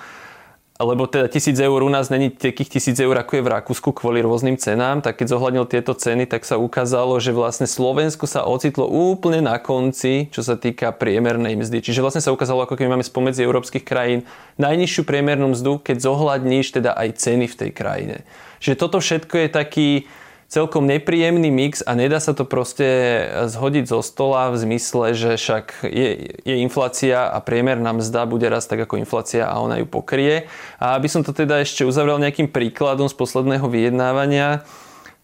lebo 0.78 1.10
teda 1.10 1.26
tisíc 1.26 1.58
eur 1.58 1.82
u 1.82 1.90
nás 1.90 2.06
není 2.06 2.30
takých 2.30 2.78
tisíc 2.78 2.94
eur, 3.02 3.18
ako 3.18 3.34
je 3.34 3.42
v 3.42 3.50
Rakúsku 3.50 3.90
kvôli 3.90 4.22
rôznym 4.22 4.54
cenám, 4.54 5.02
tak 5.02 5.18
keď 5.18 5.34
zohľadnil 5.34 5.66
tieto 5.66 5.90
ceny, 5.90 6.30
tak 6.30 6.46
sa 6.46 6.54
ukázalo, 6.54 7.18
že 7.18 7.34
vlastne 7.34 7.66
Slovensko 7.66 8.30
sa 8.30 8.46
ocitlo 8.46 8.86
úplne 8.86 9.42
na 9.42 9.58
konci, 9.58 10.30
čo 10.30 10.46
sa 10.46 10.54
týka 10.54 10.94
priemernej 10.94 11.58
mzdy. 11.58 11.82
Čiže 11.82 11.98
vlastne 11.98 12.22
sa 12.22 12.30
ukázalo, 12.30 12.62
ako 12.62 12.78
keď 12.78 12.94
máme 12.94 13.02
spomedzi 13.02 13.42
európskych 13.42 13.82
krajín 13.82 14.22
najnižšiu 14.62 15.02
priemernú 15.02 15.50
mzdu, 15.50 15.82
keď 15.82 15.98
zohľadníš 15.98 16.70
teda 16.70 16.94
aj 16.94 17.26
ceny 17.26 17.50
v 17.50 17.58
tej 17.58 17.70
krajine. 17.74 18.16
Že 18.58 18.72
toto 18.74 18.98
všetko 18.98 19.34
je 19.34 19.48
taký, 19.48 19.88
celkom 20.48 20.88
nepríjemný 20.88 21.52
mix 21.52 21.84
a 21.84 21.92
nedá 21.92 22.16
sa 22.24 22.32
to 22.32 22.48
proste 22.48 22.88
zhodiť 23.52 23.84
zo 23.84 24.00
stola 24.00 24.48
v 24.48 24.56
zmysle, 24.64 25.12
že 25.12 25.36
však 25.36 25.84
je, 25.84 26.08
je 26.40 26.54
inflácia 26.64 27.28
a 27.28 27.36
priemerná 27.44 27.92
mzda 27.92 28.24
bude 28.24 28.48
raz 28.48 28.64
tak 28.64 28.80
ako 28.80 28.96
inflácia 28.96 29.44
a 29.44 29.60
ona 29.60 29.76
ju 29.76 29.84
pokrie. 29.84 30.48
A 30.80 30.96
aby 30.96 31.06
som 31.06 31.20
to 31.20 31.36
teda 31.36 31.60
ešte 31.60 31.84
uzavrel 31.84 32.16
nejakým 32.16 32.48
príkladom 32.48 33.12
z 33.12 33.14
posledného 33.14 33.68
vyjednávania, 33.68 34.64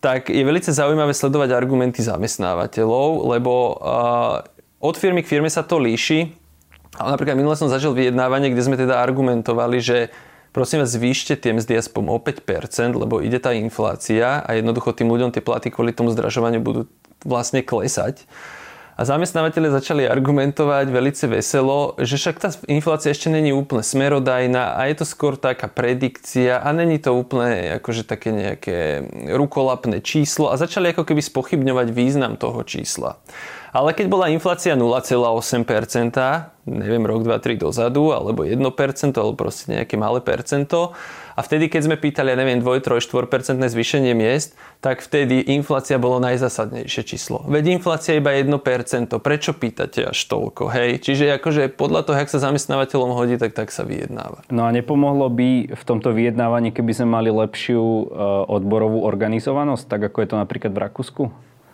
tak 0.04 0.28
je 0.28 0.44
veľmi 0.44 0.60
zaujímavé 0.60 1.16
sledovať 1.16 1.56
argumenty 1.56 2.04
zamestnávateľov, 2.04 3.24
lebo 3.24 3.80
uh, 3.80 4.44
od 4.84 4.94
firmy 5.00 5.24
k 5.24 5.32
firme 5.32 5.48
sa 5.48 5.64
to 5.64 5.80
líši. 5.80 6.36
Ale 7.00 7.16
napríklad 7.16 7.40
minule 7.40 7.56
som 7.56 7.72
zažil 7.72 7.96
vyjednávanie, 7.96 8.52
kde 8.52 8.62
sme 8.62 8.76
teda 8.76 9.00
argumentovali, 9.00 9.80
že 9.80 10.12
prosím 10.54 10.86
vás, 10.86 10.94
zvýšte 10.94 11.34
tie 11.34 11.50
mzdy 11.50 11.82
aspoň 11.82 12.02
o 12.14 12.16
5%, 12.22 12.94
lebo 12.94 13.18
ide 13.18 13.42
tá 13.42 13.50
inflácia 13.50 14.38
a 14.40 14.50
jednoducho 14.54 14.94
tým 14.94 15.10
ľuďom 15.10 15.34
tie 15.34 15.42
platy 15.42 15.74
kvôli 15.74 15.90
tomu 15.90 16.14
zdražovaniu 16.14 16.62
budú 16.62 16.86
vlastne 17.26 17.66
klesať. 17.66 18.22
A 18.94 19.02
zamestnávateľe 19.02 19.74
začali 19.74 20.06
argumentovať 20.06 20.86
velice 20.86 21.26
veselo, 21.26 21.98
že 21.98 22.14
však 22.14 22.36
tá 22.38 22.54
inflácia 22.70 23.10
ešte 23.10 23.26
není 23.26 23.50
úplne 23.50 23.82
smerodajná 23.82 24.78
a 24.78 24.86
je 24.86 25.02
to 25.02 25.06
skôr 25.06 25.34
taká 25.34 25.66
predikcia 25.66 26.62
a 26.62 26.68
není 26.70 27.02
to 27.02 27.10
úplne 27.10 27.82
akože 27.82 28.06
také 28.06 28.30
nejaké 28.30 29.02
rukolapné 29.34 29.98
číslo 29.98 30.54
a 30.54 30.60
začali 30.60 30.94
ako 30.94 31.10
keby 31.10 31.26
spochybňovať 31.26 31.90
význam 31.90 32.38
toho 32.38 32.62
čísla. 32.62 33.18
Ale 33.74 33.90
keď 33.90 34.06
bola 34.06 34.30
inflácia 34.30 34.78
0,8%, 34.78 35.66
neviem, 36.70 37.02
rok, 37.02 37.26
2, 37.26 37.34
3 37.34 37.58
dozadu, 37.58 38.14
alebo 38.14 38.46
1%, 38.46 38.62
alebo 39.18 39.34
proste 39.34 39.74
nejaké 39.74 39.98
malé 39.98 40.22
percento, 40.22 40.94
a 41.34 41.40
vtedy, 41.42 41.66
keď 41.66 41.90
sme 41.90 41.96
pýtali, 41.98 42.30
ja 42.30 42.38
neviem, 42.38 42.62
2, 42.62 42.80
3, 42.80 43.02
4% 43.02 43.58
zvýšenie 43.58 44.14
miest, 44.14 44.54
tak 44.78 45.02
vtedy 45.02 45.42
inflácia 45.50 45.98
bolo 45.98 46.22
najzasadnejšie 46.22 47.02
číslo. 47.02 47.42
Veď 47.50 47.74
inflácia 47.74 48.14
je 48.14 48.22
iba 48.22 48.32
1%, 48.38 49.10
prečo 49.18 49.50
pýtate 49.54 50.06
až 50.06 50.18
toľko, 50.30 50.70
hej? 50.70 51.02
Čiže 51.02 51.34
akože 51.42 51.74
podľa 51.74 52.06
toho, 52.06 52.16
jak 52.22 52.30
sa 52.30 52.38
zamestnávateľom 52.38 53.12
hodí, 53.18 53.34
tak 53.34 53.54
tak 53.58 53.74
sa 53.74 53.82
vyjednáva. 53.82 54.46
No 54.54 54.64
a 54.66 54.70
nepomohlo 54.70 55.26
by 55.30 55.74
v 55.74 55.82
tomto 55.82 56.14
vyjednávaní, 56.14 56.70
keby 56.70 56.92
sme 56.94 57.08
mali 57.10 57.30
lepšiu 57.34 57.82
e, 57.82 58.04
odborovú 58.48 59.02
organizovanosť, 59.02 59.84
tak 59.90 60.00
ako 60.12 60.18
je 60.22 60.28
to 60.30 60.36
napríklad 60.38 60.72
v 60.72 60.82
Rakúsku? 60.86 61.22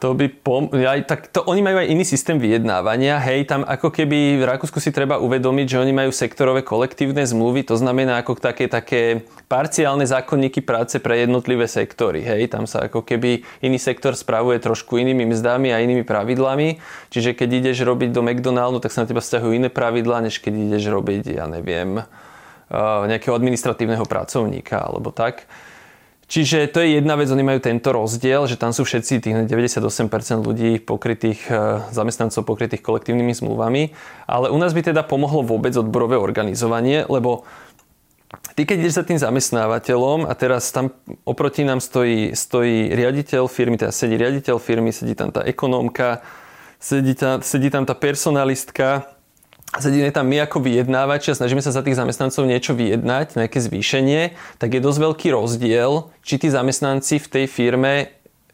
To 0.01 0.17
by 0.17 0.33
pom- 0.33 0.73
aj, 0.73 1.05
tak 1.05 1.29
to, 1.29 1.45
oni 1.45 1.61
majú 1.61 1.77
aj 1.77 1.93
iný 1.93 2.09
systém 2.09 2.41
vyjednávania. 2.41 3.21
Hej, 3.21 3.53
tam 3.53 3.69
ako 3.69 3.93
keby 3.93 4.41
v 4.41 4.49
Rakúsku 4.49 4.81
si 4.81 4.89
treba 4.97 5.21
uvedomiť, 5.21 5.77
že 5.77 5.77
oni 5.77 5.93
majú 5.93 6.09
sektorové 6.09 6.65
kolektívne 6.65 7.21
zmluvy, 7.21 7.69
to 7.69 7.77
znamená 7.77 8.17
ako 8.25 8.41
také, 8.41 8.65
také 8.65 9.29
parciálne 9.45 10.09
zákonníky 10.09 10.65
práce 10.65 10.97
pre 11.05 11.21
jednotlivé 11.21 11.69
sektory. 11.69 12.25
Hej, 12.25 12.49
tam 12.49 12.65
sa 12.65 12.89
ako 12.89 13.05
keby 13.05 13.45
iný 13.61 13.77
sektor 13.77 14.17
spravuje 14.17 14.57
trošku 14.57 14.97
inými 14.97 15.29
mzdami 15.37 15.69
a 15.69 15.85
inými 15.85 16.09
pravidlami. 16.09 16.81
Čiže 17.13 17.37
keď 17.37 17.61
ideš 17.61 17.85
robiť 17.85 18.09
do 18.09 18.25
McDonaldu, 18.25 18.81
tak 18.81 18.97
sa 18.97 19.05
na 19.05 19.09
teba 19.13 19.21
vzťahujú 19.21 19.53
iné 19.53 19.69
pravidlá, 19.69 20.25
než 20.25 20.41
keď 20.41 20.55
ideš 20.57 20.89
robiť, 20.89 21.37
ja 21.37 21.45
neviem, 21.45 22.09
nejakého 22.73 23.37
administratívneho 23.37 24.09
pracovníka 24.09 24.81
alebo 24.81 25.13
tak. 25.13 25.45
Čiže 26.31 26.71
to 26.71 26.79
je 26.79 27.03
jedna 27.03 27.19
vec, 27.19 27.27
oni 27.27 27.43
majú 27.43 27.59
tento 27.59 27.91
rozdiel, 27.91 28.47
že 28.47 28.55
tam 28.55 28.71
sú 28.71 28.87
všetci 28.87 29.19
tých 29.19 29.35
98% 29.51 30.47
ľudí 30.47 30.79
pokrytých, 30.79 31.51
e, 31.51 31.83
zamestnancov 31.91 32.47
pokrytých 32.47 32.87
kolektívnymi 32.87 33.35
zmluvami. 33.35 33.91
Ale 34.31 34.47
u 34.55 34.59
nás 34.63 34.71
by 34.71 34.95
teda 34.95 35.03
pomohlo 35.03 35.43
vôbec 35.43 35.75
odborové 35.75 36.15
organizovanie, 36.15 37.03
lebo 37.11 37.43
ty 38.55 38.63
keď 38.63 38.77
ideš 38.79 39.03
za 39.03 39.05
tým 39.11 39.19
zamestnávateľom 39.19 40.31
a 40.31 40.33
teraz 40.39 40.71
tam 40.71 40.95
oproti 41.27 41.67
nám 41.67 41.83
stojí, 41.83 42.31
stojí 42.39 42.95
riaditeľ 42.95 43.51
firmy, 43.51 43.75
teda 43.75 43.91
sedí 43.91 44.15
riaditeľ 44.15 44.63
firmy, 44.63 44.95
sedí 44.95 45.19
tam 45.19 45.35
tá 45.35 45.43
ekonómka, 45.43 46.23
sedí 46.79 47.19
tam, 47.19 47.43
sedí 47.43 47.75
tam 47.75 47.83
tá 47.83 47.99
personalistka, 47.99 49.19
sedíme 49.79 50.11
tam 50.11 50.27
my 50.27 50.43
ako 50.43 50.59
vyjednávači 50.67 51.31
a 51.31 51.39
snažíme 51.39 51.63
sa 51.63 51.71
za 51.71 51.87
tých 51.87 51.95
zamestnancov 51.95 52.43
niečo 52.43 52.75
vyjednať, 52.75 53.39
nejaké 53.39 53.63
zvýšenie, 53.63 54.35
tak 54.59 54.75
je 54.75 54.81
dosť 54.83 54.99
veľký 54.99 55.29
rozdiel, 55.31 56.11
či 56.27 56.35
tí 56.43 56.51
zamestnanci 56.51 57.23
v 57.23 57.31
tej 57.31 57.47
firme 57.47 57.93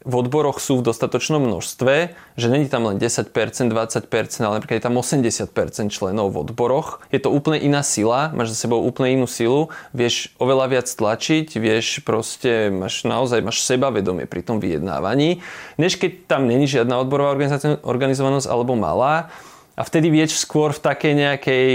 v 0.07 0.13
odboroch 0.15 0.63
sú 0.63 0.79
v 0.79 0.87
dostatočnom 0.87 1.43
množstve, 1.43 2.15
že 2.39 2.47
není 2.47 2.71
tam 2.71 2.87
len 2.87 2.95
10%, 2.95 3.27
20%, 3.27 4.07
ale 4.39 4.53
napríklad 4.55 4.79
je 4.79 4.85
tam 4.87 4.95
80% 4.95 5.91
členov 5.91 6.31
v 6.31 6.47
odboroch. 6.47 7.03
Je 7.11 7.19
to 7.19 7.27
úplne 7.27 7.59
iná 7.59 7.83
sila, 7.83 8.31
máš 8.31 8.55
za 8.55 8.67
sebou 8.67 8.79
úplne 8.79 9.19
inú 9.19 9.27
silu, 9.27 9.67
vieš 9.91 10.31
oveľa 10.39 10.79
viac 10.79 10.87
tlačiť, 10.87 11.59
vieš 11.59 12.07
proste, 12.07 12.71
máš 12.71 13.03
naozaj 13.03 13.43
máš 13.43 13.67
sebavedomie 13.67 14.23
pri 14.31 14.47
tom 14.47 14.63
vyjednávaní, 14.63 15.43
než 15.75 15.99
keď 15.99 16.23
tam 16.23 16.47
není 16.47 16.71
žiadna 16.71 17.03
odborová 17.03 17.35
organizovanosť 17.83 18.47
alebo 18.47 18.79
malá 18.79 19.27
a 19.77 19.85
vtedy 19.85 20.09
vieš 20.09 20.41
skôr 20.41 20.73
v 20.73 20.81
takej 20.81 21.13
nejakej, 21.13 21.65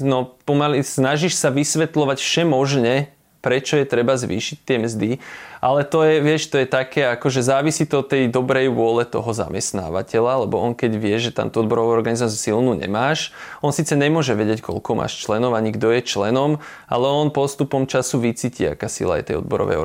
no 0.00 0.32
pomaly 0.48 0.80
snažíš 0.80 1.36
sa 1.36 1.52
vysvetľovať 1.52 2.18
všemožne, 2.24 3.12
prečo 3.42 3.74
je 3.76 3.84
treba 3.84 4.14
zvýšiť 4.14 4.58
tie 4.62 4.78
mzdy, 4.78 5.10
ale 5.58 5.82
to 5.82 6.06
je, 6.06 6.22
vieš, 6.22 6.48
to 6.48 6.62
je 6.62 6.66
také, 6.70 7.10
akože 7.10 7.42
závisí 7.42 7.84
to 7.90 8.06
od 8.06 8.08
tej 8.08 8.30
dobrej 8.30 8.70
vôle 8.70 9.02
toho 9.02 9.28
zamestnávateľa, 9.34 10.46
lebo 10.46 10.62
on 10.62 10.78
keď 10.78 10.94
vie, 10.96 11.18
že 11.18 11.34
tam 11.34 11.50
tú 11.50 11.66
odborovú 11.66 11.90
organizáciu 11.90 12.38
silnú 12.38 12.78
nemáš, 12.78 13.34
on 13.60 13.74
síce 13.74 13.92
nemôže 13.98 14.32
vedieť, 14.38 14.62
koľko 14.62 14.94
máš 14.94 15.20
členov 15.26 15.58
ani 15.58 15.74
kto 15.74 15.90
je 15.90 16.00
členom, 16.06 16.62
ale 16.86 17.06
on 17.10 17.34
postupom 17.34 17.90
času 17.90 18.22
vycíti, 18.22 18.72
aká 18.72 18.86
sila 18.86 19.18
je 19.20 19.34
tej 19.34 19.36
odborovej 19.42 19.76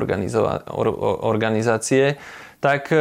organizácie 1.26 2.22
tak 2.58 2.90
e, 2.90 2.98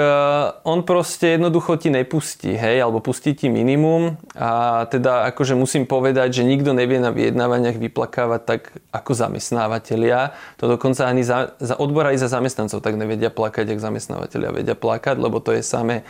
on 0.69 0.85
proste 0.85 1.41
jednoducho 1.41 1.81
ti 1.81 1.89
nepustí, 1.89 2.53
hej, 2.53 2.85
alebo 2.85 3.01
pustí 3.01 3.33
ti 3.33 3.49
minimum 3.49 4.21
a 4.37 4.85
teda 4.85 5.33
akože 5.33 5.57
musím 5.57 5.89
povedať, 5.89 6.41
že 6.41 6.43
nikto 6.45 6.77
nevie 6.77 7.01
na 7.01 7.09
vyjednávaniach 7.09 7.81
vyplakávať 7.81 8.41
tak 8.45 8.61
ako 8.93 9.17
zamestnávateľia. 9.17 10.37
To 10.61 10.77
dokonca 10.77 11.09
ani 11.09 11.25
za, 11.25 11.57
za 11.57 11.73
odbor 11.81 12.05
aj 12.13 12.21
za 12.21 12.29
zamestnancov 12.29 12.85
tak 12.85 13.01
nevedia 13.01 13.33
plakať, 13.33 13.73
jak 13.73 13.81
zamestnávateľia 13.81 14.51
vedia 14.53 14.77
plakať, 14.77 15.17
lebo 15.17 15.41
to 15.41 15.57
je 15.57 15.65
samé 15.65 16.05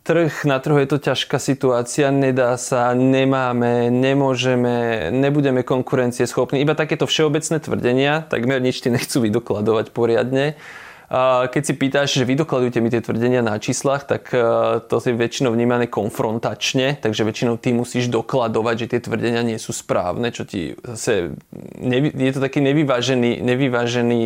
trh, 0.00 0.32
na 0.48 0.56
trhu 0.56 0.80
je 0.80 0.88
to 0.88 0.98
ťažká 0.98 1.36
situácia, 1.36 2.08
nedá 2.08 2.56
sa, 2.56 2.96
nemáme, 2.96 3.92
nemôžeme, 3.92 5.08
nebudeme 5.12 5.60
konkurencieschopní. 5.60 6.64
Iba 6.64 6.72
takéto 6.72 7.04
všeobecné 7.04 7.60
tvrdenia, 7.60 8.24
takmer 8.24 8.64
nič 8.64 8.80
ti 8.80 8.88
nechcú 8.88 9.20
vydokladovať 9.28 9.92
poriadne 9.92 10.56
keď 11.50 11.62
si 11.66 11.74
pýtaš, 11.74 12.08
že 12.14 12.22
vy 12.22 12.38
dokladujete 12.38 12.78
mi 12.78 12.86
tie 12.86 13.02
tvrdenia 13.02 13.42
na 13.42 13.58
číslach, 13.58 14.06
tak 14.06 14.30
e, 14.30 14.38
to 14.86 15.02
je 15.02 15.10
väčšinou 15.10 15.50
vnímané 15.50 15.90
konfrontačne, 15.90 17.02
takže 17.02 17.26
väčšinou 17.26 17.58
ty 17.58 17.74
musíš 17.74 18.06
dokladovať, 18.06 18.86
že 18.86 18.90
tie 18.94 19.00
tvrdenia 19.02 19.42
nie 19.42 19.58
sú 19.58 19.74
správne, 19.74 20.30
čo 20.30 20.46
ti 20.46 20.78
zase, 20.86 21.34
je 22.14 22.30
to 22.30 22.38
taký 22.38 22.62
nevyvážený, 22.62 23.42
nevyvážený, 23.42 24.20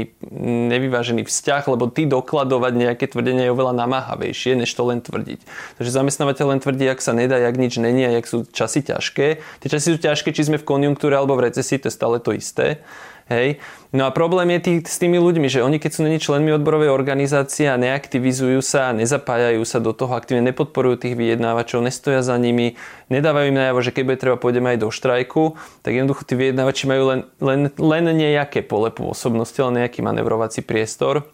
nevyvážený 0.69 1.25
vzťah, 1.25 1.73
lebo 1.73 1.89
ty 1.89 2.05
dokladovať 2.05 2.73
nejaké 2.77 3.09
tvrdenia 3.09 3.49
je 3.49 3.55
oveľa 3.57 3.81
namáhavejšie, 3.81 4.53
než 4.53 4.69
to 4.77 4.85
len 4.85 5.01
tvrdiť. 5.01 5.41
Takže 5.81 5.89
zamestnávateľ 5.89 6.53
len 6.53 6.61
tvrdí, 6.61 6.85
ak 6.85 7.01
sa 7.01 7.17
nedá, 7.17 7.41
jak 7.41 7.57
nič 7.57 7.81
není 7.81 8.05
a 8.05 8.13
jak 8.13 8.29
sú 8.29 8.45
časy 8.45 8.85
ťažké. 8.85 9.41
Tie 9.65 9.69
časy 9.73 9.97
sú 9.97 9.99
ťažké, 10.05 10.37
či 10.37 10.53
sme 10.53 10.61
v 10.61 10.69
konjunktúre 10.69 11.17
alebo 11.17 11.33
v 11.41 11.49
recesii, 11.49 11.81
to 11.81 11.89
je 11.89 11.97
stále 11.97 12.21
to 12.21 12.37
isté. 12.37 12.85
Hej. 13.25 13.57
No 13.89 14.05
a 14.05 14.13
problém 14.13 14.53
je 14.53 14.61
tý, 14.61 14.73
s 14.85 15.01
tými 15.01 15.17
ľuďmi, 15.17 15.49
že 15.49 15.65
oni 15.65 15.81
keď 15.81 15.91
sú 15.97 16.01
není 16.05 16.21
členmi 16.21 16.53
odborovej 16.61 16.93
organizácie 16.93 17.73
a 17.73 17.81
neaktivizujú 17.81 18.61
sa, 18.61 18.93
nezapájajú 18.93 19.65
sa 19.65 19.81
do 19.81 19.97
toho, 19.97 20.13
aktívne 20.13 20.45
nepodporujú 20.53 21.09
tých 21.09 21.17
vyjednávačov, 21.17 21.81
nestoja 21.81 22.21
za 22.21 22.37
nimi, 22.37 22.77
nedávajú 23.09 23.49
im 23.49 23.57
najavo, 23.57 23.81
že 23.81 23.97
keď 23.97 24.03
bude 24.05 24.19
treba, 24.21 24.37
pôjdeme 24.37 24.77
aj 24.77 24.79
do 24.85 24.89
štrajku, 24.93 25.57
tak 25.81 25.97
jednoducho 25.97 26.29
tí 26.29 26.37
vyjednávači 26.37 26.85
majú 26.85 27.03
len, 27.09 27.21
len, 27.41 27.61
len 27.81 28.05
nejaké 28.13 28.61
pole 28.61 28.93
pôsobnosti, 28.93 29.57
len 29.57 29.87
nejaký 29.87 30.05
manevrovací 30.05 30.61
priestor. 30.61 31.25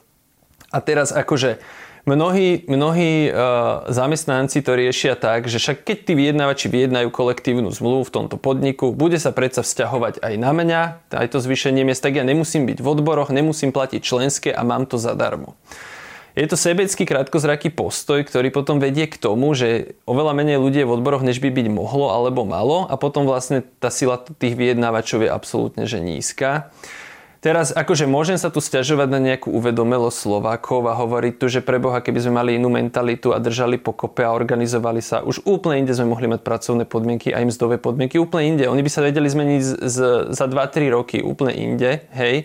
A 0.71 0.79
teraz 0.79 1.11
akože 1.11 1.59
Mnohí, 2.11 2.67
mnohí 2.67 3.31
uh, 3.31 3.87
zamestnanci 3.87 4.67
to 4.67 4.75
riešia 4.75 5.15
tak, 5.15 5.47
že 5.47 5.63
však 5.63 5.87
keď 5.87 5.99
tí 6.03 6.13
vyjednávači 6.19 6.67
vyjednajú 6.67 7.07
kolektívnu 7.15 7.71
zmluvu 7.71 8.03
v 8.03 8.15
tomto 8.19 8.35
podniku, 8.35 8.91
bude 8.91 9.15
sa 9.23 9.31
predsa 9.31 9.63
vzťahovať 9.63 10.19
aj 10.19 10.35
na 10.35 10.51
mňa, 10.51 10.81
aj 11.15 11.29
to 11.31 11.39
zvýšenie 11.39 11.87
miest, 11.87 12.03
tak 12.03 12.19
ja 12.19 12.27
nemusím 12.27 12.67
byť 12.67 12.83
v 12.83 12.87
odboroch, 12.91 13.31
nemusím 13.31 13.71
platiť 13.71 14.03
členské 14.03 14.51
a 14.51 14.67
mám 14.67 14.91
to 14.91 14.99
zadarmo. 14.99 15.55
je 16.35 16.51
to 16.51 16.59
sebecký 16.59 17.07
krátkozraký 17.07 17.71
postoj, 17.71 18.27
ktorý 18.27 18.51
potom 18.51 18.83
vedie 18.83 19.07
k 19.07 19.15
tomu, 19.15 19.55
že 19.55 19.95
oveľa 20.03 20.35
menej 20.35 20.59
ľudí 20.59 20.83
je 20.83 20.89
v 20.91 20.95
odboroch, 20.99 21.23
než 21.23 21.39
by 21.39 21.55
byť 21.55 21.67
mohlo 21.71 22.11
alebo 22.11 22.43
malo 22.43 22.91
a 22.91 22.99
potom 22.99 23.23
vlastne 23.23 23.63
tá 23.79 23.87
sila 23.87 24.19
tých 24.19 24.59
vyjednávačov 24.59 25.23
je 25.23 25.31
absolútne 25.31 25.87
že 25.87 26.03
nízka. 26.03 26.75
Teraz 27.41 27.73
akože 27.73 28.05
môžem 28.05 28.37
sa 28.37 28.53
tu 28.53 28.61
stiažovať 28.61 29.09
na 29.09 29.17
nejakú 29.17 29.49
uvedomelosť 29.49 30.29
Slovákov 30.29 30.85
a 30.85 30.93
hovoriť 30.93 31.41
tu, 31.41 31.49
že 31.49 31.65
preboha, 31.65 32.05
keby 32.05 32.21
sme 32.21 32.37
mali 32.37 32.61
inú 32.61 32.69
mentalitu 32.69 33.33
a 33.33 33.41
držali 33.41 33.81
pokope 33.81 34.21
a 34.21 34.37
organizovali 34.37 35.01
sa, 35.01 35.25
už 35.25 35.49
úplne 35.49 35.81
inde 35.81 35.97
sme 35.97 36.13
mohli 36.13 36.29
mať 36.29 36.45
pracovné 36.45 36.85
podmienky 36.85 37.33
a 37.33 37.41
aj 37.41 37.49
mzdové 37.49 37.81
podmienky, 37.81 38.21
úplne 38.21 38.45
inde. 38.55 38.69
Oni 38.69 38.85
by 38.85 38.91
sa 38.93 39.01
vedeli 39.01 39.25
zmeniť 39.25 39.61
z, 39.65 39.73
z, 39.89 39.99
za 40.37 40.47
2-3 40.53 40.93
roky 40.93 41.25
úplne 41.25 41.57
inde, 41.57 42.05
hej. 42.13 42.45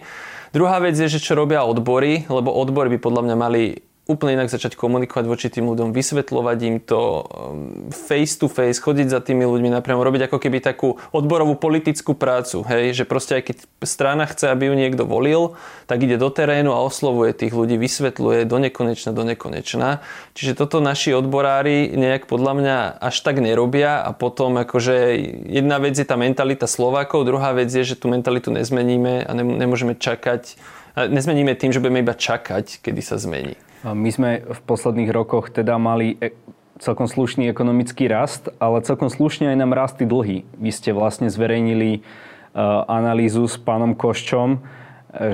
Druhá 0.56 0.80
vec 0.80 0.96
je, 0.96 1.12
že 1.12 1.20
čo 1.20 1.36
robia 1.36 1.68
odbory, 1.68 2.24
lebo 2.32 2.56
odbory 2.56 2.96
by 2.96 3.00
podľa 3.04 3.22
mňa 3.28 3.36
mali 3.36 3.84
úplne 4.06 4.38
inak 4.38 4.54
začať 4.54 4.78
komunikovať 4.78 5.26
voči 5.26 5.48
tým 5.50 5.66
ľuďom, 5.66 5.90
vysvetľovať 5.90 6.58
im 6.70 6.78
to 6.78 7.26
um, 7.26 7.90
face 7.90 8.38
to 8.38 8.46
face, 8.46 8.78
chodiť 8.78 9.10
za 9.10 9.18
tými 9.18 9.50
ľuďmi 9.50 9.74
napriamo, 9.74 9.98
robiť 10.06 10.30
ako 10.30 10.38
keby 10.38 10.62
takú 10.62 11.02
odborovú 11.10 11.58
politickú 11.58 12.14
prácu, 12.14 12.62
hej, 12.70 12.94
že 12.94 13.04
proste 13.10 13.42
aj 13.42 13.44
keď 13.50 13.58
strana 13.82 14.30
chce, 14.30 14.54
aby 14.54 14.70
ju 14.70 14.76
niekto 14.78 15.10
volil, 15.10 15.58
tak 15.90 16.06
ide 16.06 16.22
do 16.22 16.30
terénu 16.30 16.70
a 16.70 16.86
oslovuje 16.86 17.34
tých 17.34 17.58
ľudí, 17.58 17.82
vysvetľuje 17.82 18.46
do 18.46 18.58
nekonečna, 18.62 19.10
do 19.10 19.26
nekonečna. 19.26 20.06
Čiže 20.38 20.54
toto 20.54 20.86
naši 20.86 21.18
odborári 21.18 21.90
nejak 21.90 22.30
podľa 22.30 22.54
mňa 22.62 22.78
až 23.02 23.16
tak 23.26 23.42
nerobia 23.42 24.06
a 24.06 24.14
potom 24.14 24.54
akože 24.62 25.18
jedna 25.50 25.82
vec 25.82 25.98
je 25.98 26.06
tá 26.06 26.14
mentalita 26.14 26.70
Slovákov, 26.70 27.26
druhá 27.26 27.58
vec 27.58 27.74
je, 27.74 27.82
že 27.82 27.98
tú 27.98 28.14
mentalitu 28.14 28.54
nezmeníme 28.54 29.26
a 29.26 29.32
nemôžeme 29.34 29.98
čakať, 29.98 30.62
nezmeníme 30.94 31.58
tým, 31.58 31.74
že 31.74 31.82
budeme 31.82 32.06
iba 32.06 32.14
čakať, 32.14 32.86
kedy 32.86 33.02
sa 33.02 33.18
zmení. 33.18 33.65
My 33.86 34.10
sme 34.10 34.42
v 34.42 34.60
posledných 34.66 35.14
rokoch 35.14 35.54
teda 35.54 35.78
mali 35.78 36.18
e, 36.18 36.34
celkom 36.82 37.06
slušný 37.06 37.46
ekonomický 37.46 38.10
rast, 38.10 38.50
ale 38.58 38.82
celkom 38.82 39.14
slušne 39.14 39.54
aj 39.54 39.58
nám 39.62 39.78
rastli 39.78 40.10
dlhy. 40.10 40.42
Vy 40.58 40.72
ste 40.74 40.90
vlastne 40.90 41.30
zverejnili 41.30 41.92
e, 41.94 42.00
analýzu 42.90 43.46
s 43.46 43.62
pánom 43.62 43.94
Koščom, 43.94 44.58
e, 44.58 44.60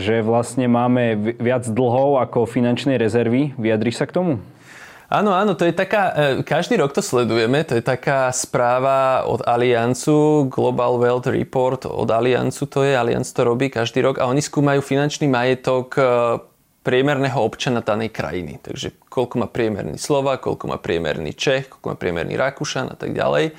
že 0.03 0.20
vlastne 0.20 0.67
máme 0.67 1.39
viac 1.39 1.63
dlhov 1.63 2.20
ako 2.27 2.43
finančnej 2.43 3.00
rezervy. 3.00 3.55
Vyjadriš 3.55 4.03
sa 4.03 4.05
k 4.12 4.20
tomu? 4.20 4.34
Áno, 5.12 5.31
áno, 5.36 5.55
to 5.55 5.67
je 5.67 5.75
taká, 5.75 6.15
každý 6.48 6.79
rok 6.79 6.96
to 6.96 7.03
sledujeme, 7.03 7.67
to 7.67 7.75
je 7.75 7.84
taká 7.84 8.31
správa 8.31 9.27
od 9.27 9.43
Aliancu, 9.43 10.48
Global 10.48 11.03
Wealth 11.03 11.27
Report 11.27 11.84
od 11.84 12.08
Aliancu 12.08 12.63
to 12.63 12.88
je, 12.88 12.96
Allianz 12.96 13.36
to 13.36 13.43
robí 13.43 13.67
každý 13.67 14.08
rok 14.08 14.24
a 14.24 14.31
oni 14.31 14.39
skúmajú 14.39 14.79
finančný 14.79 15.27
majetok 15.27 16.00
priemerného 16.82 17.38
občana 17.38 17.86
danej 17.86 18.10
krajiny. 18.10 18.58
Takže 18.62 19.06
koľko 19.06 19.46
má 19.46 19.48
priemerný 19.48 20.02
Slova, 20.02 20.42
koľko 20.42 20.66
má 20.74 20.78
priemerný 20.82 21.38
Čech, 21.38 21.70
koľko 21.70 21.88
má 21.94 21.96
priemerný 21.98 22.34
Rakúšan 22.38 22.90
a 22.90 22.96
tak 22.98 23.14
ďalej. 23.14 23.54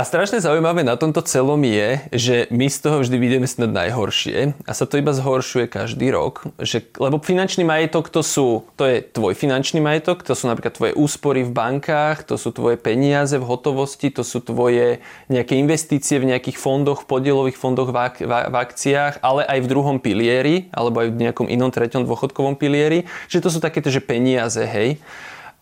A 0.00 0.08
strašne 0.08 0.40
zaujímavé 0.40 0.80
na 0.80 0.96
tomto 0.96 1.20
celom 1.20 1.60
je, 1.60 2.00
že 2.08 2.36
my 2.48 2.72
z 2.72 2.78
toho 2.80 3.04
vždy 3.04 3.20
vidíme 3.20 3.44
snad 3.44 3.68
najhoršie 3.68 4.56
a 4.64 4.72
sa 4.72 4.88
to 4.88 4.96
iba 4.96 5.12
zhoršuje 5.12 5.68
každý 5.68 6.08
rok, 6.08 6.48
že, 6.56 6.88
lebo 6.96 7.20
finančný 7.20 7.68
majetok 7.68 8.08
to 8.08 8.24
sú, 8.24 8.64
to 8.80 8.88
je 8.88 9.04
tvoj 9.04 9.36
finančný 9.36 9.76
majetok, 9.84 10.24
to 10.24 10.32
sú 10.32 10.48
napríklad 10.48 10.72
tvoje 10.72 10.96
úspory 10.96 11.44
v 11.44 11.52
bankách, 11.52 12.24
to 12.24 12.40
sú 12.40 12.48
tvoje 12.48 12.80
peniaze 12.80 13.36
v 13.36 13.44
hotovosti, 13.44 14.08
to 14.08 14.24
sú 14.24 14.40
tvoje 14.40 15.04
nejaké 15.28 15.60
investície 15.60 16.16
v 16.16 16.32
nejakých 16.32 16.56
fondoch, 16.56 17.04
podielových 17.04 17.60
fondoch 17.60 17.92
v, 17.92 18.00
ak, 18.00 18.14
v, 18.24 18.32
v 18.32 18.54
akciách, 18.56 19.20
ale 19.20 19.44
aj 19.52 19.58
v 19.60 19.68
druhom 19.68 20.00
pilieri, 20.00 20.72
alebo 20.72 21.04
aj 21.04 21.12
v 21.12 21.28
nejakom 21.28 21.44
inom 21.52 21.68
treťom 21.68 22.08
dôchodkovom 22.08 22.56
pilieri, 22.56 23.04
že 23.28 23.44
to 23.44 23.52
sú 23.52 23.60
takéto, 23.60 23.92
že 23.92 24.00
peniaze, 24.00 24.64
hej. 24.64 24.96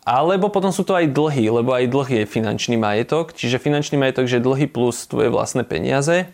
Alebo 0.08 0.48
potom 0.48 0.72
sú 0.72 0.88
to 0.88 0.96
aj 0.96 1.12
dlhy, 1.12 1.52
lebo 1.52 1.76
aj 1.76 1.92
dlhy 1.92 2.24
je 2.24 2.32
finančný 2.32 2.80
majetok, 2.80 3.36
čiže 3.36 3.60
finančný 3.60 4.00
majetok 4.00 4.24
je 4.24 4.40
dlhy 4.40 4.64
plus 4.64 5.04
tvoje 5.04 5.28
vlastné 5.28 5.68
peniaze. 5.68 6.32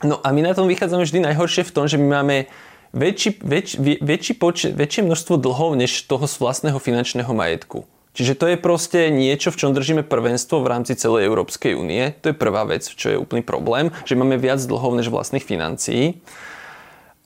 No 0.00 0.16
a 0.24 0.32
my 0.32 0.40
na 0.40 0.56
tom 0.56 0.64
vychádzame 0.64 1.04
vždy 1.04 1.20
najhoršie 1.28 1.68
v 1.68 1.74
tom, 1.76 1.84
že 1.84 2.00
my 2.00 2.08
máme 2.08 2.48
väčší, 2.96 3.36
väč, 3.44 3.76
väčší 4.00 4.40
počet, 4.40 4.72
väčšie 4.72 5.04
množstvo 5.04 5.36
dlhov 5.36 5.76
než 5.76 5.92
toho 6.08 6.24
z 6.24 6.40
vlastného 6.40 6.80
finančného 6.80 7.28
majetku. 7.36 7.84
Čiže 8.16 8.32
to 8.36 8.48
je 8.48 8.56
proste 8.56 9.12
niečo, 9.12 9.52
v 9.52 9.60
čom 9.60 9.76
držíme 9.76 10.08
prvenstvo 10.08 10.64
v 10.64 10.70
rámci 10.72 10.96
celej 10.96 11.28
Európskej 11.28 11.76
únie. 11.76 12.16
To 12.24 12.32
je 12.32 12.36
prvá 12.36 12.64
vec, 12.64 12.88
čo 12.88 13.12
je 13.12 13.20
úplný 13.20 13.44
problém, 13.44 13.92
že 14.08 14.16
máme 14.16 14.40
viac 14.40 14.60
dlhov 14.64 14.96
než 14.96 15.12
vlastných 15.12 15.44
financií. 15.44 16.20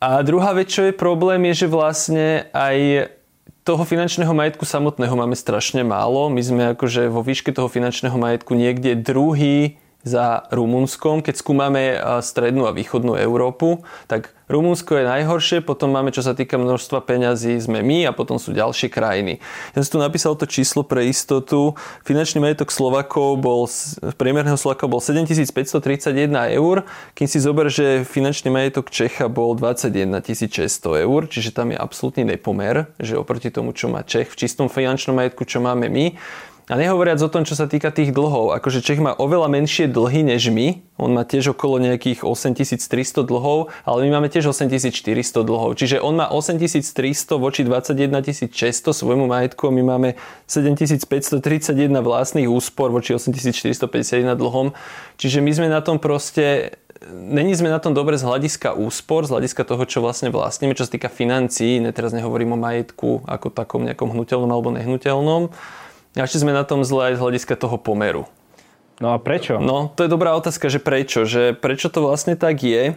A 0.03 0.23
druhá 0.27 0.51
vec, 0.55 0.67
čo 0.67 0.87
je 0.87 0.95
problém, 0.95 1.47
je, 1.51 1.67
že 1.67 1.73
vlastne 1.73 2.47
aj 2.55 3.07
toho 3.67 3.83
finančného 3.83 4.31
majetku 4.31 4.63
samotného 4.63 5.19
máme 5.19 5.35
strašne 5.35 5.83
málo. 5.83 6.31
My 6.31 6.39
sme 6.39 6.63
akože 6.79 7.11
vo 7.11 7.19
výške 7.27 7.51
toho 7.51 7.67
finančného 7.67 8.15
majetku 8.15 8.55
niekde 8.55 8.95
druhý 8.95 9.75
za 10.07 10.47
Rumunskom. 10.55 11.19
Keď 11.27 11.35
skúmame 11.35 11.99
strednú 12.23 12.71
a 12.71 12.73
východnú 12.73 13.19
Európu, 13.19 13.83
tak 14.07 14.31
Rumunsko 14.47 14.95
je 14.95 15.11
najhoršie, 15.11 15.59
potom 15.59 15.91
máme, 15.91 16.15
čo 16.15 16.23
sa 16.23 16.31
týka 16.31 16.55
množstva 16.55 17.03
peňazí, 17.03 17.59
sme 17.59 17.83
my 17.83 18.07
a 18.07 18.15
potom 18.15 18.39
sú 18.39 18.55
ďalšie 18.55 18.87
krajiny. 18.87 19.43
Ja 19.75 19.83
som 19.83 19.99
tu 19.99 19.99
napísal 19.99 20.39
to 20.39 20.47
číslo 20.47 20.87
pre 20.87 21.11
istotu. 21.11 21.75
Finančný 22.07 22.39
majetok 22.39 22.71
Slovakov 22.71 23.43
bol, 23.43 23.67
priemerného 24.15 24.55
Slovaka 24.55 24.87
bol 24.87 25.03
7531 25.03 26.31
eur, 26.55 26.87
kým 27.19 27.27
si 27.27 27.43
zober, 27.43 27.67
že 27.67 28.07
finančný 28.07 28.55
majetok 28.55 28.95
Čecha 28.95 29.27
bol 29.27 29.59
21 29.59 30.15
600 30.23 31.03
eur, 31.03 31.27
čiže 31.27 31.51
tam 31.51 31.75
je 31.75 31.83
absolútny 31.83 32.23
nepomer, 32.23 32.87
že 33.03 33.19
oproti 33.19 33.51
tomu, 33.51 33.75
čo 33.75 33.91
má 33.91 34.07
Čech 34.07 34.31
v 34.31 34.47
čistom 34.47 34.71
finančnom 34.71 35.19
majetku, 35.19 35.43
čo 35.43 35.59
máme 35.59 35.91
my, 35.91 36.15
a 36.67 36.75
nehovoriac 36.75 37.23
o 37.23 37.31
tom, 37.31 37.47
čo 37.47 37.55
sa 37.55 37.71
týka 37.71 37.95
tých 37.95 38.11
dlhov, 38.11 38.51
akože 38.59 38.83
Čech 38.83 38.99
má 38.99 39.15
oveľa 39.15 39.47
menšie 39.47 39.87
dlhy 39.87 40.27
než 40.27 40.51
my, 40.51 40.83
on 40.99 41.15
má 41.15 41.23
tiež 41.23 41.55
okolo 41.55 41.79
nejakých 41.79 42.27
8300 42.27 43.23
dlhov, 43.23 43.71
ale 43.87 43.99
my 44.11 44.19
máme 44.19 44.27
tiež 44.27 44.51
8400 44.51 45.47
dlhov. 45.47 45.79
Čiže 45.79 46.03
on 46.03 46.19
má 46.19 46.27
8300 46.27 47.39
voči 47.39 47.63
21600 47.63 48.51
svojmu 48.83 49.31
majetku 49.31 49.71
a 49.71 49.73
my 49.73 49.83
máme 49.95 50.09
7531 50.51 52.03
vlastných 52.03 52.51
úspor 52.51 52.91
voči 52.91 53.15
8451 53.15 54.35
dlhom. 54.35 54.75
Čiže 55.23 55.39
my 55.39 55.51
sme 55.55 55.69
na 55.71 55.79
tom 55.85 56.03
proste 56.03 56.75
Není 57.07 57.53
sme 57.53 57.69
na 57.69 57.77
tom 57.77 57.93
dobre 57.93 58.17
z 58.17 58.25
hľadiska 58.25 58.73
úspor, 58.73 59.29
z 59.29 59.37
hľadiska 59.37 59.69
toho, 59.69 59.85
čo 59.85 60.01
vlastne 60.01 60.33
vlastníme, 60.33 60.73
čo 60.73 60.89
sa 60.89 60.97
týka 60.97 61.13
financií, 61.13 61.77
ne, 61.77 61.93
teraz 61.93 62.17
nehovorím 62.17 62.57
o 62.57 62.59
majetku 62.59 63.21
ako 63.29 63.53
takom 63.53 63.85
nejakom 63.85 64.17
hnutelnom 64.17 64.49
alebo 64.49 64.73
nehnuteľnom. 64.73 65.53
A 66.17 66.25
ešte 66.25 66.41
sme 66.41 66.57
na 66.57 66.65
tom 66.65 66.81
zle 66.81 67.13
aj 67.13 67.21
z 67.21 67.23
hľadiska 67.23 67.55
toho 67.61 67.77
pomeru. 67.77 68.25
No 68.97 69.13
a 69.13 69.21
prečo? 69.21 69.61
No, 69.61 69.93
to 69.93 70.09
je 70.09 70.13
dobrá 70.13 70.33
otázka, 70.33 70.73
že 70.73 70.81
prečo. 70.81 71.29
Že 71.29 71.53
prečo 71.53 71.93
to 71.93 72.01
vlastne 72.01 72.33
tak 72.33 72.65
je? 72.65 72.97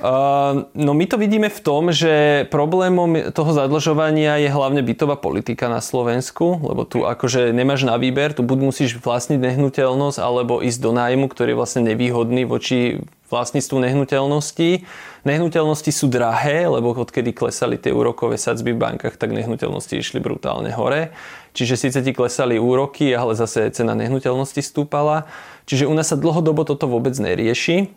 Uh, 0.00 0.64
no 0.72 0.96
my 0.96 1.04
to 1.04 1.20
vidíme 1.20 1.52
v 1.52 1.60
tom, 1.60 1.92
že 1.92 2.48
problémom 2.48 3.36
toho 3.36 3.52
zadlžovania 3.52 4.40
je 4.40 4.48
hlavne 4.48 4.80
bytová 4.80 5.20
politika 5.20 5.68
na 5.68 5.84
Slovensku, 5.84 6.56
lebo 6.56 6.88
tu 6.88 7.04
akože 7.04 7.52
nemáš 7.52 7.84
na 7.84 8.00
výber, 8.00 8.32
tu 8.32 8.40
buď 8.40 8.58
musíš 8.64 8.96
vlastniť 8.96 9.36
nehnuteľnosť 9.36 10.16
alebo 10.16 10.64
ísť 10.64 10.80
do 10.80 10.96
nájmu, 10.96 11.28
ktorý 11.28 11.52
je 11.52 11.60
vlastne 11.60 11.82
nevýhodný 11.84 12.48
voči 12.48 13.04
vlastníctvu 13.28 13.76
nehnuteľností. 13.76 14.88
Nehnuteľnosti 15.28 15.92
sú 15.92 16.08
drahé, 16.08 16.64
lebo 16.66 16.96
odkedy 16.96 17.36
klesali 17.36 17.76
tie 17.76 17.92
úrokové 17.92 18.40
sadzby 18.40 18.72
v 18.72 18.80
bankách, 18.80 19.20
tak 19.20 19.36
nehnuteľnosti 19.36 20.00
išli 20.00 20.18
brutálne 20.18 20.72
hore. 20.74 21.12
Čiže 21.52 21.76
síce 21.76 21.98
ti 22.00 22.16
klesali 22.16 22.56
úroky, 22.56 23.12
ale 23.12 23.36
zase 23.36 23.68
cena 23.70 23.92
nehnuteľnosti 23.94 24.64
stúpala. 24.64 25.28
Čiže 25.68 25.86
u 25.86 25.94
nás 25.94 26.08
sa 26.08 26.16
dlhodobo 26.16 26.66
toto 26.66 26.88
vôbec 26.88 27.14
nerieši. 27.14 27.92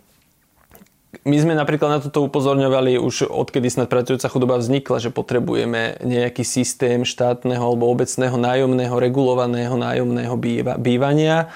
My 1.22 1.38
sme 1.38 1.54
napríklad 1.54 1.90
na 1.94 2.00
toto 2.02 2.26
upozorňovali 2.26 2.98
už 2.98 3.30
odkedy 3.30 3.70
snad 3.70 3.86
pracujúca 3.86 4.26
chudoba 4.34 4.58
vznikla, 4.58 4.98
že 4.98 5.14
potrebujeme 5.14 6.02
nejaký 6.02 6.42
systém 6.42 7.06
štátneho 7.06 7.62
alebo 7.62 7.86
obecného 7.94 8.34
nájomného, 8.34 8.98
regulovaného 8.98 9.78
nájomného 9.78 10.34
bývania 10.82 11.54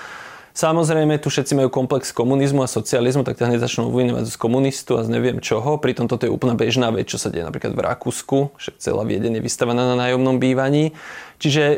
Samozrejme, 0.57 1.21
tu 1.21 1.29
všetci 1.29 1.53
majú 1.53 1.69
komplex 1.69 2.09
komunizmu 2.09 2.65
a 2.65 2.67
socializmu, 2.67 3.21
tak 3.21 3.37
hneď 3.37 3.61
začnú 3.61 3.93
obvinovať 3.93 4.25
z 4.25 4.41
komunistu 4.41 4.97
a 4.97 5.05
z 5.05 5.13
neviem 5.13 5.37
čoho. 5.37 5.77
Pritom 5.77 6.09
toto 6.09 6.25
je 6.25 6.33
úplná 6.33 6.57
bežná 6.57 6.89
vec, 6.89 7.13
čo 7.13 7.21
sa 7.21 7.29
deje 7.29 7.45
napríklad 7.45 7.77
v 7.77 7.85
Rakúsku, 7.85 8.57
že 8.57 8.73
celá 8.81 9.05
Viedeň 9.05 9.37
je 9.37 9.45
vystavaná 9.45 9.85
na 9.93 9.93
nájomnom 9.93 10.41
bývaní. 10.41 10.97
Čiže 11.37 11.63
e, 11.63 11.77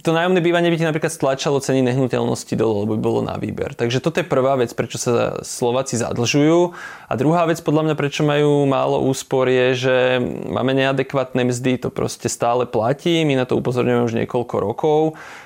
to 0.00 0.16
nájomné 0.16 0.40
bývanie 0.40 0.72
by 0.72 0.80
ti 0.80 0.88
napríklad 0.88 1.12
stlačalo 1.12 1.60
ceny 1.60 1.84
nehnuteľnosti 1.92 2.56
dole, 2.56 2.88
lebo 2.88 2.96
by 2.96 3.02
bolo 3.04 3.20
na 3.20 3.36
výber. 3.36 3.76
Takže 3.76 4.00
toto 4.00 4.24
je 4.24 4.26
prvá 4.26 4.56
vec, 4.56 4.72
prečo 4.72 4.96
sa 4.96 5.44
Slováci 5.44 6.00
zadlžujú. 6.00 6.72
A 7.04 7.12
druhá 7.20 7.44
vec, 7.44 7.60
podľa 7.60 7.92
mňa, 7.92 7.94
prečo 8.00 8.24
majú 8.24 8.64
málo 8.64 9.04
úspor, 9.04 9.44
je, 9.52 9.66
že 9.76 9.96
máme 10.48 10.72
neadekvátne 10.72 11.44
mzdy, 11.44 11.84
to 11.84 11.92
proste 11.92 12.32
stále 12.32 12.64
platí, 12.64 13.28
my 13.28 13.36
na 13.36 13.44
to 13.44 13.60
upozorňujeme 13.60 14.08
už 14.08 14.16
niekoľko 14.24 14.56
rokov. 14.56 15.00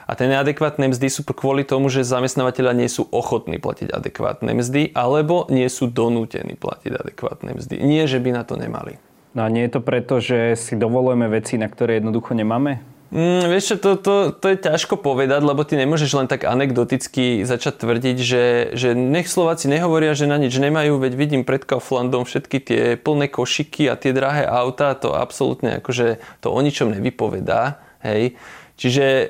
A 0.07 0.15
tie 0.15 0.31
neadekvátne 0.31 0.95
mzdy 0.95 1.11
sú 1.11 1.27
kvôli 1.27 1.67
tomu, 1.67 1.91
že 1.91 2.07
zamestnávateľia 2.07 2.79
nie 2.79 2.87
sú 2.87 3.11
ochotní 3.11 3.59
platiť 3.59 3.91
adekvátne 3.91 4.55
mzdy, 4.55 4.95
alebo 4.95 5.51
nie 5.51 5.67
sú 5.67 5.91
donútení 5.91 6.55
platiť 6.55 6.95
adekvátne 6.95 7.59
mzdy. 7.59 7.83
Nie, 7.83 8.07
že 8.07 8.23
by 8.23 8.31
na 8.39 8.47
to 8.47 8.55
nemali. 8.55 9.03
No 9.35 9.43
a 9.43 9.51
nie 9.51 9.65
je 9.67 9.73
to 9.75 9.81
preto, 9.81 10.21
že 10.21 10.55
si 10.61 10.77
dovolujeme 10.77 11.27
veci, 11.27 11.57
na 11.57 11.67
ktoré 11.67 11.99
jednoducho 11.99 12.37
nemáme? 12.37 12.92
Mm, 13.13 13.45
vieš 13.53 13.77
čo, 13.77 13.77
to, 13.77 13.91
to, 14.01 14.15
to 14.33 14.47
je 14.49 14.57
ťažko 14.57 14.97
povedať, 14.97 15.45
lebo 15.45 15.61
ty 15.69 15.77
nemôžeš 15.77 16.17
len 16.17 16.29
tak 16.33 16.49
anekdoticky 16.49 17.45
začať 17.45 17.85
tvrdiť, 17.85 18.17
že, 18.17 18.45
že 18.73 18.97
nech 18.97 19.29
Slováci 19.29 19.69
nehovoria, 19.69 20.17
že 20.17 20.25
na 20.25 20.41
nič 20.41 20.57
nemajú, 20.57 20.97
veď 20.97 21.13
vidím 21.13 21.43
pred 21.45 21.61
Kauflandom 21.61 22.25
všetky 22.25 22.59
tie 22.65 22.83
plné 22.97 23.29
košiky 23.29 23.93
a 23.93 24.01
tie 24.01 24.17
drahé 24.17 24.49
auta, 24.49 24.97
to 24.97 25.13
absolútne 25.13 25.85
akože 25.85 26.25
to 26.41 26.49
o 26.49 26.61
ničom 26.65 26.89
nevypovedá. 26.89 27.85
Hej. 28.01 28.35
Čiže 28.83 29.07
e, 29.07 29.27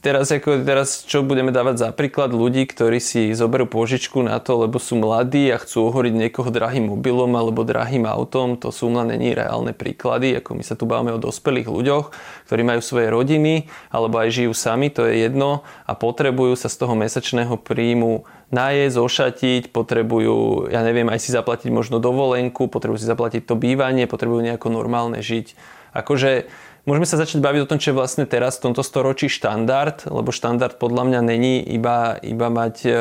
teraz, 0.00 0.32
ako, 0.32 0.64
teraz 0.64 1.04
čo 1.04 1.20
budeme 1.20 1.52
dávať 1.52 1.84
za 1.84 1.88
príklad 1.92 2.32
ľudí, 2.32 2.64
ktorí 2.64 2.96
si 2.96 3.36
zoberú 3.36 3.68
požičku 3.68 4.24
na 4.24 4.40
to, 4.40 4.64
lebo 4.64 4.80
sú 4.80 4.96
mladí 4.96 5.52
a 5.52 5.60
chcú 5.60 5.92
ohoriť 5.92 6.16
niekoho 6.16 6.48
drahým 6.48 6.88
mobilom 6.88 7.28
alebo 7.36 7.60
drahým 7.60 8.08
autom, 8.08 8.56
to 8.56 8.72
sú 8.72 8.88
len 8.88 9.12
není 9.12 9.36
reálne 9.36 9.76
príklady, 9.76 10.40
ako 10.40 10.56
my 10.56 10.64
sa 10.64 10.80
tu 10.80 10.88
bávame 10.88 11.12
o 11.12 11.20
dospelých 11.20 11.68
ľuďoch, 11.68 12.16
ktorí 12.48 12.64
majú 12.64 12.80
svoje 12.80 13.12
rodiny 13.12 13.68
alebo 13.92 14.16
aj 14.16 14.32
žijú 14.32 14.56
sami, 14.56 14.88
to 14.88 15.04
je 15.12 15.28
jedno 15.28 15.60
a 15.84 15.92
potrebujú 15.92 16.56
sa 16.56 16.72
z 16.72 16.80
toho 16.80 16.96
mesačného 16.96 17.60
príjmu 17.60 18.24
najesť, 18.48 18.96
ošatiť, 18.96 19.62
potrebujú, 19.76 20.72
ja 20.72 20.80
neviem, 20.80 21.12
aj 21.12 21.20
si 21.20 21.36
zaplatiť 21.36 21.68
možno 21.68 22.00
dovolenku, 22.00 22.72
potrebujú 22.72 22.96
si 22.96 23.08
zaplatiť 23.12 23.44
to 23.44 23.60
bývanie, 23.60 24.08
potrebujú 24.08 24.40
nejako 24.40 24.72
normálne 24.72 25.20
žiť. 25.20 25.52
Akože 25.94 26.50
Môžeme 26.84 27.08
sa 27.08 27.16
začať 27.16 27.40
baviť 27.40 27.64
o 27.64 27.68
tom, 27.72 27.80
čo 27.80 27.90
je 27.90 27.96
vlastne 27.96 28.28
teraz 28.28 28.60
v 28.60 28.68
tomto 28.68 28.84
storočí 28.84 29.32
štandard, 29.32 30.04
lebo 30.04 30.28
štandard 30.36 30.76
podľa 30.76 31.08
mňa 31.08 31.20
není 31.24 31.64
iba, 31.64 32.20
iba 32.20 32.52
mať, 32.52 32.76
e, 32.84 32.92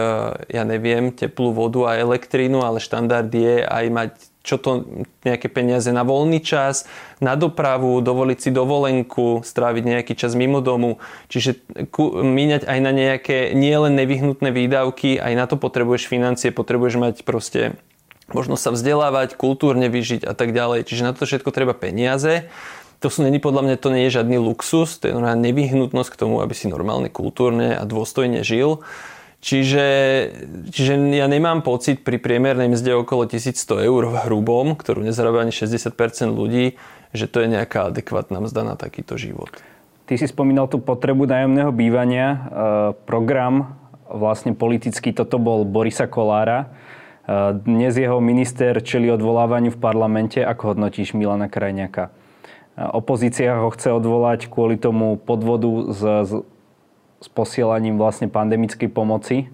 ja 0.56 0.64
neviem, 0.64 1.12
teplú 1.12 1.52
vodu 1.52 1.92
a 1.92 2.00
elektrínu, 2.00 2.64
ale 2.64 2.80
štandard 2.80 3.28
je 3.28 3.60
aj 3.60 3.86
mať 3.92 4.12
čo 4.44 4.60
to 4.60 4.84
nejaké 5.24 5.48
peniaze 5.48 5.88
na 5.88 6.04
voľný 6.04 6.44
čas, 6.44 6.84
na 7.24 7.40
dopravu, 7.40 8.04
dovoliť 8.04 8.40
si 8.44 8.50
dovolenku, 8.52 9.40
stráviť 9.40 9.84
nejaký 9.88 10.20
čas 10.20 10.36
mimo 10.36 10.60
domu. 10.60 11.00
Čiže 11.32 11.64
míňať 12.20 12.68
aj 12.68 12.80
na 12.84 12.92
nejaké 12.92 13.56
nielen 13.56 13.96
nevyhnutné 13.96 14.52
výdavky, 14.52 15.16
aj 15.16 15.34
na 15.40 15.48
to 15.48 15.56
potrebuješ 15.56 16.12
financie, 16.12 16.52
potrebuješ 16.52 16.96
mať 17.00 17.16
proste 17.24 17.80
možno 18.36 18.60
sa 18.60 18.76
vzdelávať, 18.76 19.40
kultúrne 19.40 19.88
vyžiť 19.88 20.28
a 20.28 20.36
tak 20.36 20.52
ďalej. 20.52 20.92
Čiže 20.92 21.08
na 21.08 21.16
to 21.16 21.24
všetko 21.24 21.48
treba 21.56 21.72
peniaze 21.72 22.52
to 23.04 23.12
sú 23.12 23.28
není 23.28 23.44
podľa 23.44 23.68
mňa, 23.68 23.76
to 23.84 23.92
nie 23.92 24.08
je 24.08 24.16
žiadny 24.16 24.40
luxus, 24.40 24.96
to 24.96 25.12
je 25.12 25.14
nevyhnutnosť 25.20 26.10
k 26.16 26.20
tomu, 26.24 26.40
aby 26.40 26.56
si 26.56 26.72
normálne, 26.72 27.12
kultúrne 27.12 27.76
a 27.76 27.84
dôstojne 27.84 28.48
žil. 28.48 28.80
Čiže, 29.44 29.88
čiže 30.72 30.96
ja 31.12 31.28
nemám 31.28 31.68
pocit 31.68 32.00
pri 32.08 32.16
priemernej 32.16 32.72
mzde 32.72 32.96
okolo 32.96 33.28
1100 33.28 33.60
eur 33.84 34.08
v 34.08 34.16
hrubom, 34.24 34.72
ktorú 34.80 35.04
nezarába 35.04 35.44
ani 35.44 35.52
60% 35.52 36.32
ľudí, 36.32 36.80
že 37.12 37.28
to 37.28 37.44
je 37.44 37.52
nejaká 37.52 37.92
adekvátna 37.92 38.40
mzda 38.40 38.64
na 38.64 38.76
takýto 38.80 39.20
život. 39.20 39.52
Ty 40.08 40.16
si 40.16 40.32
spomínal 40.32 40.72
tú 40.72 40.80
potrebu 40.80 41.28
nájomného 41.28 41.76
bývania. 41.76 42.28
E, 42.32 42.38
program 43.04 43.76
vlastne 44.08 44.56
politický, 44.56 45.12
toto 45.12 45.44
bol 45.44 45.68
Borisa 45.68 46.08
Kolára. 46.08 46.72
E, 47.28 47.60
dnes 47.68 48.00
jeho 48.00 48.24
minister 48.24 48.80
čeli 48.80 49.12
odvolávaniu 49.12 49.76
v 49.76 49.80
parlamente. 49.80 50.40
Ako 50.40 50.72
hodnotíš 50.72 51.20
Milana 51.20 51.52
Krajňaka? 51.52 52.23
Opozícia 52.74 53.54
ho 53.54 53.70
chce 53.70 53.94
odvolať 53.94 54.50
kvôli 54.50 54.82
tomu 54.82 55.22
podvodu 55.22 55.94
s, 55.94 56.02
s, 57.22 57.28
posielaním 57.30 58.02
vlastne 58.02 58.26
pandemickej 58.28 58.90
pomoci. 58.90 59.48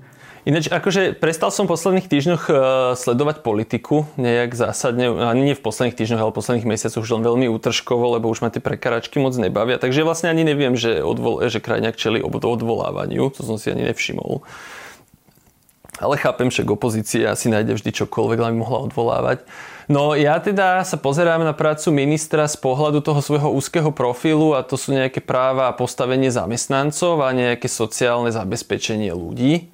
Ináč, 0.48 0.72
akože 0.72 1.20
prestal 1.20 1.52
som 1.52 1.68
v 1.68 1.76
posledných 1.76 2.08
týždňoch 2.08 2.44
uh, 2.48 2.56
sledovať 2.96 3.44
politiku 3.44 4.08
nejak 4.16 4.56
zásadne, 4.56 5.12
ani 5.20 5.52
nie 5.52 5.56
v 5.56 5.62
posledných 5.62 6.00
týždňoch, 6.00 6.22
ale 6.24 6.32
v 6.32 6.40
posledných 6.40 6.70
mesiacoch 6.72 7.04
už 7.04 7.20
len 7.20 7.28
veľmi 7.28 7.52
útržkovo, 7.52 8.16
lebo 8.16 8.32
už 8.32 8.40
ma 8.42 8.50
tie 8.50 8.64
prekaračky 8.64 9.20
moc 9.20 9.36
nebavia. 9.36 9.76
Takže 9.76 10.08
vlastne 10.08 10.32
ani 10.32 10.48
neviem, 10.48 10.80
že, 10.80 11.04
odvol, 11.04 11.44
že 11.52 11.60
krajňák 11.60 12.00
čeli 12.00 12.24
odvolávaniu, 12.24 13.30
to 13.36 13.44
som 13.44 13.60
si 13.60 13.68
ani 13.68 13.84
nevšimol. 13.92 14.42
Ale 16.00 16.16
chápem, 16.16 16.48
že 16.48 16.64
opozícia 16.64 17.36
si 17.36 17.52
nájde 17.52 17.76
vždy 17.76 17.92
čokoľvek, 17.92 18.40
len 18.40 18.56
mohla 18.56 18.88
odvolávať. 18.88 19.44
No 19.90 20.14
ja 20.14 20.38
teda 20.38 20.86
sa 20.86 21.02
pozerám 21.02 21.42
na 21.42 21.50
prácu 21.50 21.90
ministra 21.90 22.46
z 22.46 22.62
pohľadu 22.62 23.02
toho 23.02 23.26
svojho 23.26 23.50
úzkeho 23.50 23.90
profilu 23.90 24.54
a 24.54 24.62
to 24.62 24.78
sú 24.78 24.94
nejaké 24.94 25.18
práva 25.18 25.66
a 25.66 25.74
postavenie 25.74 26.30
zamestnancov 26.30 27.26
a 27.26 27.34
nejaké 27.34 27.66
sociálne 27.66 28.30
zabezpečenie 28.30 29.10
ľudí. 29.10 29.74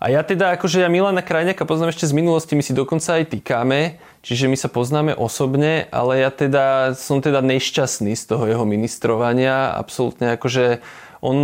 A 0.00 0.08
ja 0.08 0.24
teda, 0.24 0.56
akože 0.56 0.80
ja 0.80 0.88
Milana 0.88 1.20
Krajňaka 1.20 1.68
poznám 1.68 1.92
ešte 1.92 2.08
z 2.08 2.16
minulosti, 2.16 2.56
my 2.56 2.64
si 2.64 2.72
dokonca 2.72 3.20
aj 3.20 3.36
týkame, 3.36 4.00
čiže 4.24 4.48
my 4.48 4.56
sa 4.56 4.72
poznáme 4.72 5.12
osobne, 5.12 5.92
ale 5.92 6.24
ja 6.24 6.32
teda 6.32 6.96
som 6.96 7.20
teda 7.20 7.44
nešťastný 7.44 8.16
z 8.16 8.24
toho 8.24 8.48
jeho 8.48 8.64
ministrovania, 8.64 9.76
absolútne 9.76 10.40
akože 10.40 10.80
on, 11.24 11.36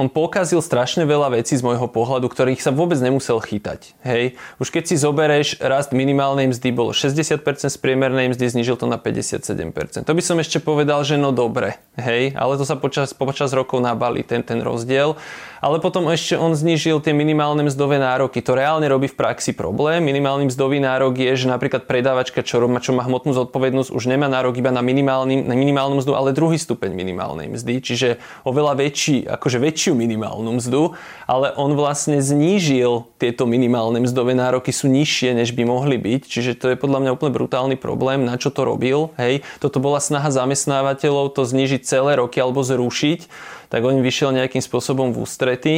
on 0.00 0.08
pokazil 0.08 0.64
strašne 0.64 1.04
veľa 1.04 1.36
vecí 1.36 1.52
z 1.52 1.60
môjho 1.60 1.84
pohľadu, 1.84 2.32
ktorých 2.32 2.64
sa 2.64 2.72
vôbec 2.72 2.96
nemusel 2.96 3.36
chytať. 3.36 3.92
Hej. 4.00 4.40
Už 4.56 4.72
keď 4.72 4.88
si 4.88 4.96
zobereš 4.96 5.60
rast 5.60 5.92
minimálnej 5.92 6.48
mzdy 6.48 6.72
bolo 6.72 6.96
60% 6.96 7.44
z 7.68 7.76
priemernej 7.76 8.32
mzdy, 8.32 8.48
znižil 8.48 8.80
to 8.80 8.88
na 8.88 8.96
57%. 8.96 10.08
To 10.08 10.12
by 10.16 10.22
som 10.24 10.40
ešte 10.40 10.64
povedal, 10.64 11.04
že 11.04 11.20
no 11.20 11.36
dobre, 11.36 11.76
hej, 12.00 12.32
ale 12.32 12.56
to 12.56 12.64
sa 12.64 12.80
počas, 12.80 13.12
počas 13.12 13.52
rokov 13.52 13.84
nabali 13.84 14.24
ten, 14.24 14.40
ten 14.40 14.64
rozdiel 14.64 15.20
ale 15.58 15.82
potom 15.82 16.06
ešte 16.10 16.38
on 16.38 16.54
znížil 16.54 17.02
tie 17.02 17.14
minimálne 17.14 17.66
mzdové 17.66 17.98
nároky. 17.98 18.38
To 18.42 18.54
reálne 18.54 18.86
robí 18.86 19.10
v 19.10 19.18
praxi 19.18 19.54
problém. 19.54 20.02
Minimálny 20.06 20.50
mzdový 20.50 20.78
nárok 20.78 21.18
je, 21.18 21.34
že 21.34 21.46
napríklad 21.50 21.84
predávačka, 21.84 22.46
čo, 22.46 22.62
má, 22.66 22.78
čo 22.78 22.94
má 22.94 23.02
hmotnú 23.06 23.34
zodpovednosť, 23.34 23.90
už 23.90 24.04
nemá 24.06 24.30
nárok 24.30 24.58
iba 24.58 24.70
na, 24.70 24.80
minimálny, 24.80 25.42
na 25.42 25.54
minimálnu 25.58 25.98
mzdu, 25.98 26.14
ale 26.14 26.34
druhý 26.34 26.56
stupeň 26.56 26.94
minimálnej 26.94 27.50
mzdy, 27.50 27.74
čiže 27.82 28.08
oveľa 28.46 28.78
väčší, 28.78 29.26
akože 29.26 29.58
väčšiu 29.58 29.92
minimálnu 29.98 30.62
mzdu, 30.62 30.94
ale 31.26 31.52
on 31.58 31.74
vlastne 31.74 32.22
znížil 32.22 33.10
tieto 33.18 33.44
minimálne 33.44 33.98
mzdové 33.98 34.38
nároky 34.38 34.70
sú 34.70 34.86
nižšie, 34.86 35.34
než 35.34 35.52
by 35.52 35.66
mohli 35.66 35.98
byť, 35.98 36.22
čiže 36.30 36.52
to 36.54 36.70
je 36.70 36.76
podľa 36.78 37.02
mňa 37.02 37.14
úplne 37.18 37.34
brutálny 37.34 37.76
problém, 37.76 38.22
na 38.22 38.38
čo 38.38 38.54
to 38.54 38.62
robil, 38.62 39.10
hej. 39.18 39.42
Toto 39.58 39.82
bola 39.82 39.98
snaha 39.98 40.30
zamestnávateľov 40.30 41.34
to 41.34 41.42
znížiť 41.42 41.82
celé 41.82 42.14
roky 42.16 42.38
alebo 42.38 42.62
zrušiť 42.62 43.26
tak 43.68 43.84
on 43.84 44.00
vyšiel 44.00 44.32
nejakým 44.32 44.60
spôsobom 44.60 45.12
v 45.12 45.20
ústrety. 45.24 45.74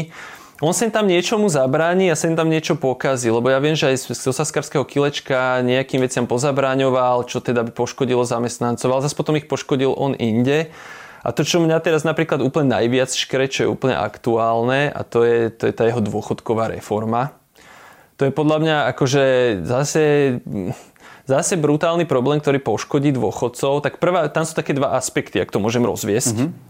On 0.61 0.76
sem 0.76 0.92
tam 0.92 1.09
niečomu 1.09 1.48
zabráni 1.48 2.12
a 2.12 2.18
sem 2.18 2.37
tam 2.37 2.53
niečo 2.53 2.76
pokazí, 2.76 3.33
lebo 3.33 3.48
ja 3.48 3.57
viem, 3.64 3.72
že 3.72 3.88
aj 3.90 4.12
z 4.12 4.26
osaskarského 4.29 4.85
kilečka 4.85 5.64
nejakým 5.64 6.05
veciam 6.05 6.29
pozabráňoval, 6.29 7.24
čo 7.24 7.40
teda 7.40 7.64
by 7.64 7.72
poškodilo 7.72 8.29
zamestnancov, 8.29 8.92
ale 8.92 9.05
zase 9.09 9.16
potom 9.16 9.40
ich 9.40 9.48
poškodil 9.48 9.96
on 9.96 10.12
inde. 10.20 10.68
A 11.24 11.33
to, 11.33 11.48
čo 11.48 11.64
mňa 11.64 11.81
teraz 11.81 12.05
napríklad 12.05 12.44
úplne 12.44 12.76
najviac 12.76 13.12
škre, 13.12 13.48
čo 13.48 13.64
je 13.64 13.72
úplne 13.72 13.96
aktuálne, 13.96 14.92
a 14.92 15.00
to 15.00 15.24
je, 15.24 15.48
to 15.48 15.68
je 15.68 15.72
tá 15.72 15.88
jeho 15.88 16.00
dôchodková 16.05 16.72
reforma. 16.72 17.37
To 18.20 18.29
je 18.29 18.33
podľa 18.33 18.59
mňa 18.61 18.76
akože 18.92 19.24
zase 19.64 20.05
zase 21.31 21.55
brutálny 21.55 22.11
problém, 22.11 22.42
ktorý 22.42 22.59
poškodí 22.59 23.14
dôchodcov. 23.14 23.87
Tak 23.87 24.03
prvá, 24.03 24.26
tam 24.26 24.42
sú 24.42 24.59
také 24.59 24.74
dva 24.74 24.98
aspekty, 24.98 25.38
ak 25.38 25.55
to 25.55 25.62
môžem 25.62 25.87
rozviesť. 25.87 26.37
Mm-hmm. 26.37 26.69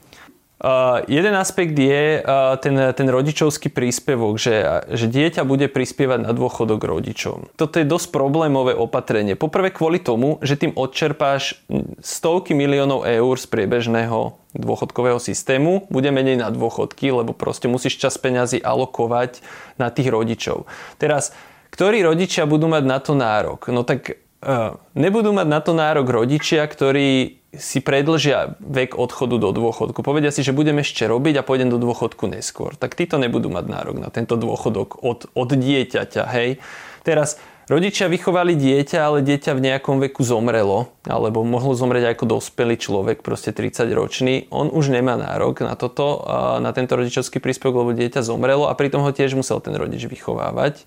Uh, 0.61 1.01
jeden 1.09 1.33
aspekt 1.41 1.73
je 1.73 2.21
uh, 2.21 2.53
ten, 2.61 2.77
ten 2.93 3.09
rodičovský 3.09 3.73
príspevok, 3.73 4.37
že, 4.37 4.85
že 4.93 5.09
dieťa 5.09 5.49
bude 5.49 5.73
prispievať 5.73 6.29
na 6.29 6.37
dôchodok 6.37 6.85
rodičom. 6.85 7.49
Toto 7.57 7.81
je 7.81 7.89
dosť 7.89 8.13
problémové 8.13 8.77
opatrenie. 8.77 9.41
Poprvé 9.41 9.73
kvôli 9.73 10.05
tomu, 10.05 10.37
že 10.45 10.61
tým 10.61 10.77
odčerpáš 10.77 11.65
stovky 12.05 12.53
miliónov 12.53 13.09
eur 13.09 13.41
z 13.41 13.49
priebežného 13.49 14.37
dôchodkového 14.53 15.17
systému, 15.17 15.89
bude 15.89 16.13
menej 16.13 16.37
na 16.37 16.53
dôchodky, 16.53 17.09
lebo 17.09 17.33
proste 17.33 17.65
musíš 17.65 17.97
čas 17.97 18.21
peňazí 18.21 18.61
alokovať 18.61 19.41
na 19.81 19.89
tých 19.89 20.13
rodičov. 20.13 20.69
Teraz, 21.01 21.33
ktorí 21.73 22.05
rodičia 22.05 22.45
budú 22.45 22.69
mať 22.69 22.85
na 22.85 23.01
to 23.01 23.17
nárok? 23.17 23.73
No 23.73 23.81
tak 23.81 24.13
uh, 24.45 24.77
nebudú 24.93 25.33
mať 25.33 25.49
na 25.49 25.65
to 25.65 25.73
nárok 25.73 26.05
rodičia, 26.05 26.69
ktorí 26.69 27.40
si 27.51 27.83
predlžia 27.83 28.55
vek 28.63 28.95
odchodu 28.95 29.35
do 29.43 29.51
dôchodku. 29.51 30.07
Povedia 30.07 30.31
si, 30.31 30.47
že 30.47 30.55
budem 30.55 30.79
ešte 30.79 31.03
robiť 31.11 31.43
a 31.43 31.47
pôjdem 31.47 31.67
do 31.67 31.83
dôchodku 31.83 32.31
neskôr. 32.31 32.79
Tak 32.79 32.95
títo 32.95 33.19
nebudú 33.19 33.51
mať 33.51 33.67
nárok 33.67 33.99
na 33.99 34.07
tento 34.07 34.39
dôchodok 34.39 35.03
od, 35.03 35.27
od 35.35 35.51
dieťaťa. 35.51 36.23
Hej? 36.31 36.63
Teraz 37.03 37.43
rodičia 37.67 38.07
vychovali 38.07 38.55
dieťa, 38.55 38.99
ale 39.03 39.27
dieťa 39.27 39.59
v 39.59 39.65
nejakom 39.67 39.99
veku 39.99 40.23
zomrelo, 40.23 40.95
alebo 41.03 41.43
mohlo 41.43 41.75
zomrieť 41.75 42.15
ako 42.15 42.39
dospelý 42.39 42.79
človek, 42.79 43.27
proste 43.27 43.51
30 43.51 43.99
ročný. 43.99 44.35
On 44.55 44.71
už 44.71 44.95
nemá 44.95 45.19
nárok 45.19 45.67
na 45.67 45.75
toto, 45.75 46.23
na 46.63 46.71
tento 46.71 46.95
rodičovský 46.95 47.43
príspevok, 47.43 47.83
lebo 47.83 47.99
dieťa 47.99 48.23
zomrelo 48.23 48.71
a 48.71 48.79
pritom 48.79 49.03
ho 49.03 49.11
tiež 49.11 49.35
musel 49.35 49.59
ten 49.59 49.75
rodič 49.75 50.07
vychovávať 50.07 50.87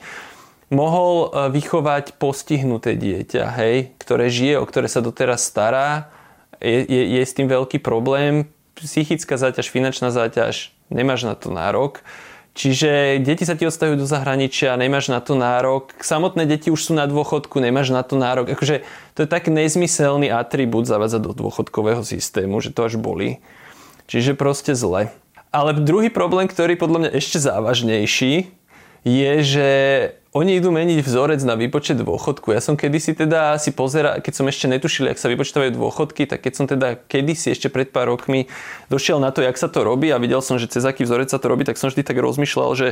mohol 0.73 1.29
vychovať 1.53 2.17
postihnuté 2.17 2.97
dieťa, 2.97 3.45
hej, 3.61 3.93
ktoré 4.01 4.33
žije, 4.33 4.57
o 4.57 4.65
ktoré 4.65 4.89
sa 4.89 5.05
doteraz 5.05 5.45
stará 5.45 6.09
je, 6.63 6.79
je, 6.87 7.01
je 7.19 7.21
s 7.21 7.35
tým 7.35 7.51
veľký 7.51 7.83
problém. 7.83 8.47
Psychická 8.79 9.35
záťaž, 9.35 9.69
finančná 9.69 10.09
záťaž, 10.09 10.71
nemáš 10.87 11.27
na 11.27 11.35
to 11.35 11.51
nárok. 11.51 12.01
Čiže 12.53 13.17
deti 13.25 13.49
sa 13.49 13.57
ti 13.57 13.65
odstavujú 13.65 13.97
do 13.97 14.05
zahraničia, 14.05 14.77
nemáš 14.77 15.09
na 15.09 15.17
to 15.25 15.33
nárok. 15.33 15.89
Samotné 15.97 16.45
deti 16.45 16.69
už 16.69 16.85
sú 16.85 16.93
na 16.93 17.09
dôchodku, 17.09 17.57
nemáš 17.57 17.89
na 17.89 18.05
to 18.05 18.13
nárok. 18.13 18.53
Akože 18.53 18.85
to 19.17 19.25
je 19.25 19.27
tak 19.29 19.49
nezmyselný 19.49 20.29
atribút 20.29 20.85
zavádzať 20.85 21.21
do 21.21 21.33
dôchodkového 21.33 22.05
systému, 22.05 22.61
že 22.61 22.69
to 22.69 22.85
až 22.85 23.01
boli. 23.01 23.41
Čiže 24.05 24.37
proste 24.37 24.77
zle. 24.77 25.09
Ale 25.49 25.73
druhý 25.73 26.13
problém, 26.13 26.45
ktorý 26.45 26.77
podľa 26.77 26.99
mňa 27.01 27.11
ešte 27.17 27.41
závažnejší, 27.41 28.53
je, 29.01 29.33
že 29.41 29.69
oni 30.33 30.57
idú 30.57 30.73
meniť 30.73 31.05
vzorec 31.05 31.45
na 31.45 31.53
výpočet 31.53 32.01
dôchodku. 32.01 32.57
Ja 32.57 32.61
som 32.61 32.73
kedysi 32.73 33.13
teda 33.13 33.53
si 33.61 33.69
pozera, 33.69 34.17
keď 34.17 34.33
som 34.33 34.45
ešte 34.49 34.65
netušil, 34.65 35.05
jak 35.13 35.21
sa 35.21 35.29
vypočítavajú 35.29 35.77
dôchodky, 35.77 36.25
tak 36.25 36.41
keď 36.41 36.53
som 36.57 36.65
teda 36.65 36.97
kedysi 37.05 37.53
ešte 37.53 37.69
pred 37.69 37.93
pár 37.93 38.09
rokmi 38.09 38.49
došiel 38.89 39.21
na 39.21 39.29
to, 39.29 39.45
jak 39.45 39.53
sa 39.61 39.69
to 39.69 39.85
robí 39.85 40.09
a 40.09 40.17
videl 40.17 40.41
som, 40.41 40.57
že 40.57 40.73
cez 40.73 40.81
aký 40.89 41.05
vzorec 41.05 41.29
sa 41.29 41.37
to 41.37 41.45
robí, 41.53 41.69
tak 41.69 41.77
som 41.77 41.93
vždy 41.93 42.01
tak 42.01 42.17
rozmýšľal, 42.17 42.71
že 42.73 42.87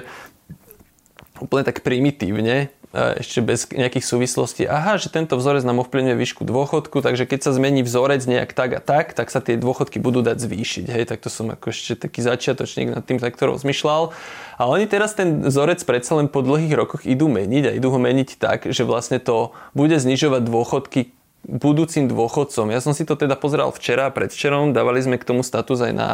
úplne 1.41 1.65
tak 1.65 1.81
primitívne, 1.81 2.69
ešte 2.91 3.39
bez 3.39 3.71
nejakých 3.71 4.03
súvislostí. 4.03 4.67
Aha, 4.67 4.99
že 4.99 5.07
tento 5.07 5.39
vzorec 5.39 5.63
nám 5.63 5.79
ovplyvňuje 5.87 6.15
výšku 6.19 6.43
dôchodku, 6.43 6.99
takže 6.99 7.23
keď 7.23 7.39
sa 7.47 7.51
zmení 7.55 7.87
vzorec 7.87 8.19
nejak 8.27 8.51
tak 8.51 8.75
a 8.75 8.81
tak, 8.83 9.15
tak 9.15 9.31
sa 9.31 9.39
tie 9.39 9.55
dôchodky 9.55 10.03
budú 10.03 10.19
dať 10.19 10.43
zvýšiť. 10.43 10.85
Hej, 10.91 11.03
tak 11.07 11.23
to 11.23 11.31
som 11.31 11.47
ako 11.55 11.71
ešte 11.71 11.95
taký 11.95 12.19
začiatočník 12.19 12.91
nad 12.91 13.03
tým 13.07 13.23
takto 13.23 13.47
rozmýšľal. 13.47 14.11
A 14.59 14.63
oni 14.67 14.91
teraz 14.91 15.15
ten 15.15 15.39
vzorec 15.39 15.79
predsa 15.87 16.19
len 16.19 16.27
po 16.27 16.43
dlhých 16.43 16.75
rokoch 16.75 17.07
idú 17.07 17.31
meniť 17.31 17.71
a 17.71 17.75
idú 17.79 17.95
ho 17.95 17.99
meniť 17.99 18.35
tak, 18.35 18.67
že 18.67 18.83
vlastne 18.83 19.23
to 19.23 19.55
bude 19.71 19.95
znižovať 19.95 20.43
dôchodky 20.43 21.15
budúcim 21.47 22.05
dôchodcom. 22.05 22.69
Ja 22.69 22.85
som 22.85 22.93
si 22.93 23.01
to 23.01 23.17
teda 23.17 23.33
pozeral 23.33 23.73
včera 23.73 24.11
a 24.11 24.13
predvčerom, 24.13 24.77
dávali 24.77 25.01
sme 25.01 25.17
k 25.17 25.25
tomu 25.25 25.41
status 25.41 25.81
aj 25.81 25.93
na 25.95 26.09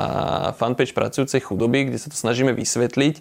fanpage 0.56 0.96
pracujúcej 0.96 1.44
chudoby, 1.44 1.92
kde 1.92 2.00
sa 2.00 2.08
to 2.08 2.16
snažíme 2.16 2.56
vysvetliť 2.56 3.20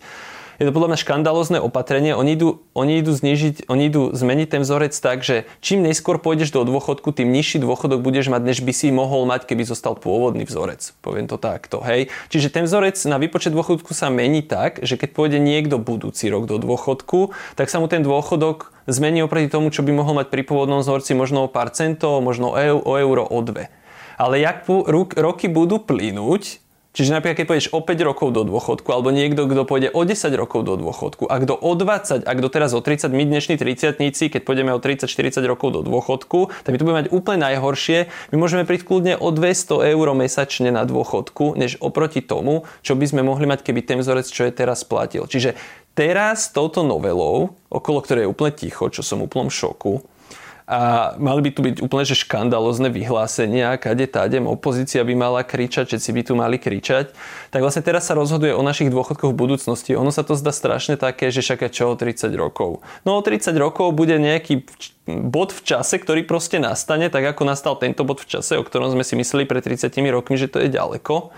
je 0.57 0.65
to 0.65 0.73
podľa 0.73 0.95
mňa 0.95 0.99
škandalozne 1.05 1.59
opatrenie. 1.61 2.17
Oni 2.17 2.33
idú, 2.33 2.65
oni 2.73 3.05
idú, 3.05 3.13
znižiť, 3.13 3.69
oni 3.69 3.93
idú 3.93 4.13
zmeniť 4.17 4.49
ten 4.49 4.63
vzorec 4.65 4.97
tak, 4.97 5.21
že 5.21 5.45
čím 5.61 5.85
neskôr 5.85 6.17
pôjdeš 6.17 6.53
do 6.53 6.65
dôchodku, 6.65 7.13
tým 7.13 7.29
nižší 7.29 7.61
dôchodok 7.61 8.01
budeš 8.01 8.33
mať, 8.33 8.43
než 8.43 8.59
by 8.65 8.73
si 8.73 8.89
mohol 8.89 9.29
mať, 9.29 9.45
keby 9.45 9.69
zostal 9.69 9.97
pôvodný 9.97 10.49
vzorec. 10.49 10.97
Poviem 11.05 11.29
to 11.29 11.37
takto. 11.37 11.85
Hej. 11.85 12.09
Čiže 12.33 12.49
ten 12.49 12.65
vzorec 12.65 12.97
na 13.05 13.21
výpočet 13.21 13.53
dôchodku 13.53 13.93
sa 13.93 14.09
mení 14.09 14.41
tak, 14.41 14.81
že 14.81 14.97
keď 14.97 15.13
pôjde 15.13 15.39
niekto 15.41 15.77
budúci 15.77 16.33
rok 16.33 16.49
do 16.49 16.57
dôchodku, 16.57 17.37
tak 17.55 17.69
sa 17.69 17.77
mu 17.77 17.87
ten 17.87 18.01
dôchodok 18.01 18.73
zmení 18.89 19.21
oproti 19.27 19.53
tomu, 19.53 19.69
čo 19.69 19.85
by 19.85 19.93
mohol 19.93 20.23
mať 20.23 20.33
pri 20.33 20.43
pôvodnom 20.47 20.81
vzorci 20.81 21.13
možno 21.13 21.47
o 21.47 21.53
pár 21.53 21.75
centov, 21.75 22.23
možno 22.23 22.55
o 22.57 22.93
euro, 22.97 23.27
o 23.27 23.39
dve. 23.43 23.69
Ale 24.17 24.41
jak 24.41 24.65
roky 25.21 25.53
budú 25.53 25.77
plynúť, 25.77 26.65
Čiže 26.97 27.13
napríklad, 27.13 27.37
keď 27.37 27.47
pôjdeš 27.47 27.69
o 27.77 27.85
5 27.85 28.09
rokov 28.09 28.29
do 28.33 28.49
dôchodku, 28.49 28.89
alebo 28.89 29.13
niekto, 29.13 29.45
kto 29.45 29.69
pôjde 29.69 29.93
o 29.93 30.01
10 30.01 30.33
rokov 30.33 30.65
do 30.65 30.81
dôchodku, 30.81 31.29
a 31.29 31.37
kto 31.45 31.53
o 31.53 31.77
20, 31.77 32.25
a 32.25 32.33
kto 32.33 32.49
teraz 32.49 32.73
o 32.73 32.81
30, 32.81 33.13
my 33.13 33.29
dnešní 33.29 33.61
30 33.61 34.01
keď 34.33 34.41
pôjdeme 34.41 34.73
o 34.73 34.81
30-40 34.81 35.45
rokov 35.45 35.77
do 35.77 35.81
dôchodku, 35.85 36.49
tak 36.65 36.73
my 36.73 36.81
to 36.81 36.85
budeme 36.89 37.01
mať 37.05 37.09
úplne 37.13 37.45
najhoršie. 37.53 38.09
My 38.33 38.37
môžeme 38.41 38.65
prísť 38.65 38.89
kľudne 38.89 39.15
o 39.21 39.29
200 39.29 39.93
eur 39.93 40.07
mesačne 40.17 40.73
na 40.73 40.89
dôchodku, 40.89 41.53
než 41.61 41.77
oproti 41.85 42.25
tomu, 42.25 42.65
čo 42.81 42.97
by 42.97 43.05
sme 43.05 43.21
mohli 43.21 43.45
mať, 43.45 43.61
keby 43.61 43.85
ten 43.85 44.01
vzorec, 44.01 44.25
čo 44.25 44.49
je 44.49 44.57
teraz 44.57 44.81
platil. 44.89 45.29
Čiže 45.29 45.53
teraz 45.93 46.49
touto 46.49 46.81
novelou, 46.81 47.61
okolo 47.69 48.01
ktorej 48.01 48.25
je 48.25 48.33
úplne 48.33 48.57
ticho, 48.57 48.89
čo 48.89 49.05
som 49.05 49.21
úplnom 49.21 49.53
šoku, 49.53 50.01
a 50.67 51.15
mali 51.23 51.47
by 51.47 51.51
tu 51.55 51.61
byť 51.63 51.79
úplne 51.79 52.03
že 52.03 52.19
škandalozne 52.19 52.91
vyhlásenia, 52.91 53.79
kade 53.79 54.11
tádem 54.11 54.51
opozícia 54.51 55.07
by 55.07 55.15
mala 55.15 55.47
kričať, 55.47 55.87
všetci 55.87 56.11
by 56.11 56.23
tu 56.27 56.33
mali 56.35 56.59
kričať. 56.59 57.15
Tak 57.55 57.63
vlastne 57.63 57.87
teraz 57.87 58.11
sa 58.11 58.19
rozhoduje 58.19 58.51
o 58.51 58.67
našich 58.67 58.91
dôchodkoch 58.91 59.31
v 59.31 59.39
budúcnosti. 59.39 59.95
Ono 59.95 60.11
sa 60.11 60.27
to 60.27 60.35
zdá 60.35 60.51
strašne 60.51 60.99
také, 60.99 61.31
že 61.31 61.47
však 61.47 61.71
čo 61.71 61.95
o 61.95 61.95
30 61.95 62.35
rokov. 62.35 62.83
No 63.07 63.15
o 63.15 63.23
30 63.23 63.55
rokov 63.55 63.95
bude 63.95 64.19
nejaký 64.19 64.67
bod 65.07 65.55
v 65.55 65.63
čase, 65.63 66.03
ktorý 66.03 66.27
proste 66.27 66.59
nastane, 66.59 67.07
tak 67.15 67.23
ako 67.23 67.47
nastal 67.47 67.79
tento 67.79 68.03
bod 68.03 68.19
v 68.19 68.27
čase, 68.27 68.59
o 68.59 68.67
ktorom 68.67 68.91
sme 68.91 69.07
si 69.07 69.15
mysleli 69.15 69.47
pred 69.47 69.63
30 69.63 69.95
rokmi, 70.11 70.35
že 70.35 70.51
to 70.51 70.59
je 70.59 70.69
ďaleko 70.75 71.31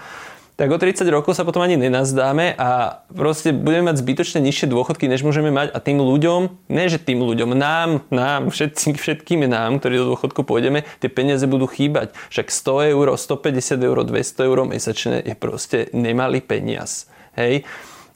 tak 0.59 0.75
o 0.75 0.77
30 0.77 1.07
rokov 1.15 1.39
sa 1.39 1.47
potom 1.47 1.63
ani 1.63 1.79
nenazdáme 1.79 2.51
a 2.59 3.01
proste 3.15 3.55
budeme 3.55 3.95
mať 3.95 4.03
zbytočne 4.03 4.43
nižšie 4.43 4.67
dôchodky, 4.67 5.07
než 5.07 5.23
môžeme 5.23 5.55
mať 5.55 5.71
a 5.71 5.79
tým 5.79 6.03
ľuďom, 6.03 6.67
ne 6.67 6.85
že 6.91 6.99
tým 6.99 7.23
ľuďom, 7.23 7.55
nám, 7.55 8.03
nám, 8.11 8.51
všetkým, 8.51 8.99
všetkým 8.99 9.47
nám, 9.47 9.79
ktorí 9.79 10.03
do 10.03 10.19
dôchodku 10.19 10.43
pôjdeme, 10.43 10.83
tie 10.99 11.07
peniaze 11.07 11.47
budú 11.47 11.71
chýbať. 11.71 12.11
Však 12.35 12.51
100 12.51 12.91
eur, 12.91 13.07
150 13.15 13.87
eur, 13.87 13.99
200 14.03 14.49
eur 14.51 14.59
mesačne 14.67 15.17
je 15.23 15.35
proste 15.39 15.79
nemalý 15.95 16.43
peniaz. 16.43 17.07
Hej? 17.39 17.63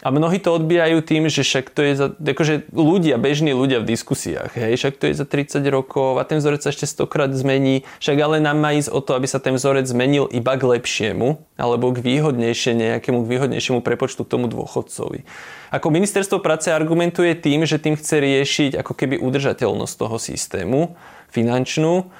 A 0.02 0.10
mnohí 0.10 0.42
to 0.42 0.50
odbijajú 0.58 0.98
tým, 1.06 1.30
že 1.30 1.46
však 1.46 1.70
to 1.70 1.80
je 1.86 1.92
za, 1.94 2.06
akože 2.10 2.74
ľudia, 2.74 3.22
bežní 3.22 3.54
ľudia 3.54 3.78
v 3.78 3.94
diskusiách, 3.94 4.50
hej, 4.58 4.74
však 4.74 4.98
to 4.98 5.06
je 5.06 5.14
za 5.14 5.22
30 5.22 5.62
rokov 5.70 6.18
a 6.18 6.26
ten 6.26 6.42
vzorec 6.42 6.58
sa 6.58 6.74
ešte 6.74 6.90
stokrát 6.90 7.30
zmení, 7.30 7.86
však 8.02 8.18
ale 8.18 8.42
nám 8.42 8.58
má 8.58 8.74
ísť 8.74 8.90
o 8.90 8.98
to, 8.98 9.14
aby 9.14 9.30
sa 9.30 9.38
ten 9.38 9.54
vzorec 9.54 9.86
zmenil 9.86 10.26
iba 10.34 10.58
k 10.58 10.66
lepšiemu, 10.66 11.38
alebo 11.54 11.94
k 11.94 12.02
výhodnejšie, 12.02 12.74
nejakému 12.74 13.22
k 13.22 13.30
výhodnejšiemu 13.30 13.78
prepočtu 13.78 14.26
k 14.26 14.32
tomu 14.34 14.50
dôchodcovi. 14.50 15.22
Ako 15.70 15.94
ministerstvo 15.94 16.42
práce 16.42 16.74
argumentuje 16.74 17.38
tým, 17.38 17.62
že 17.62 17.78
tým 17.78 17.94
chce 17.94 18.18
riešiť 18.18 18.82
ako 18.82 18.98
keby 18.98 19.22
udržateľnosť 19.22 19.94
toho 19.94 20.18
systému 20.18 20.98
finančnú, 21.30 22.10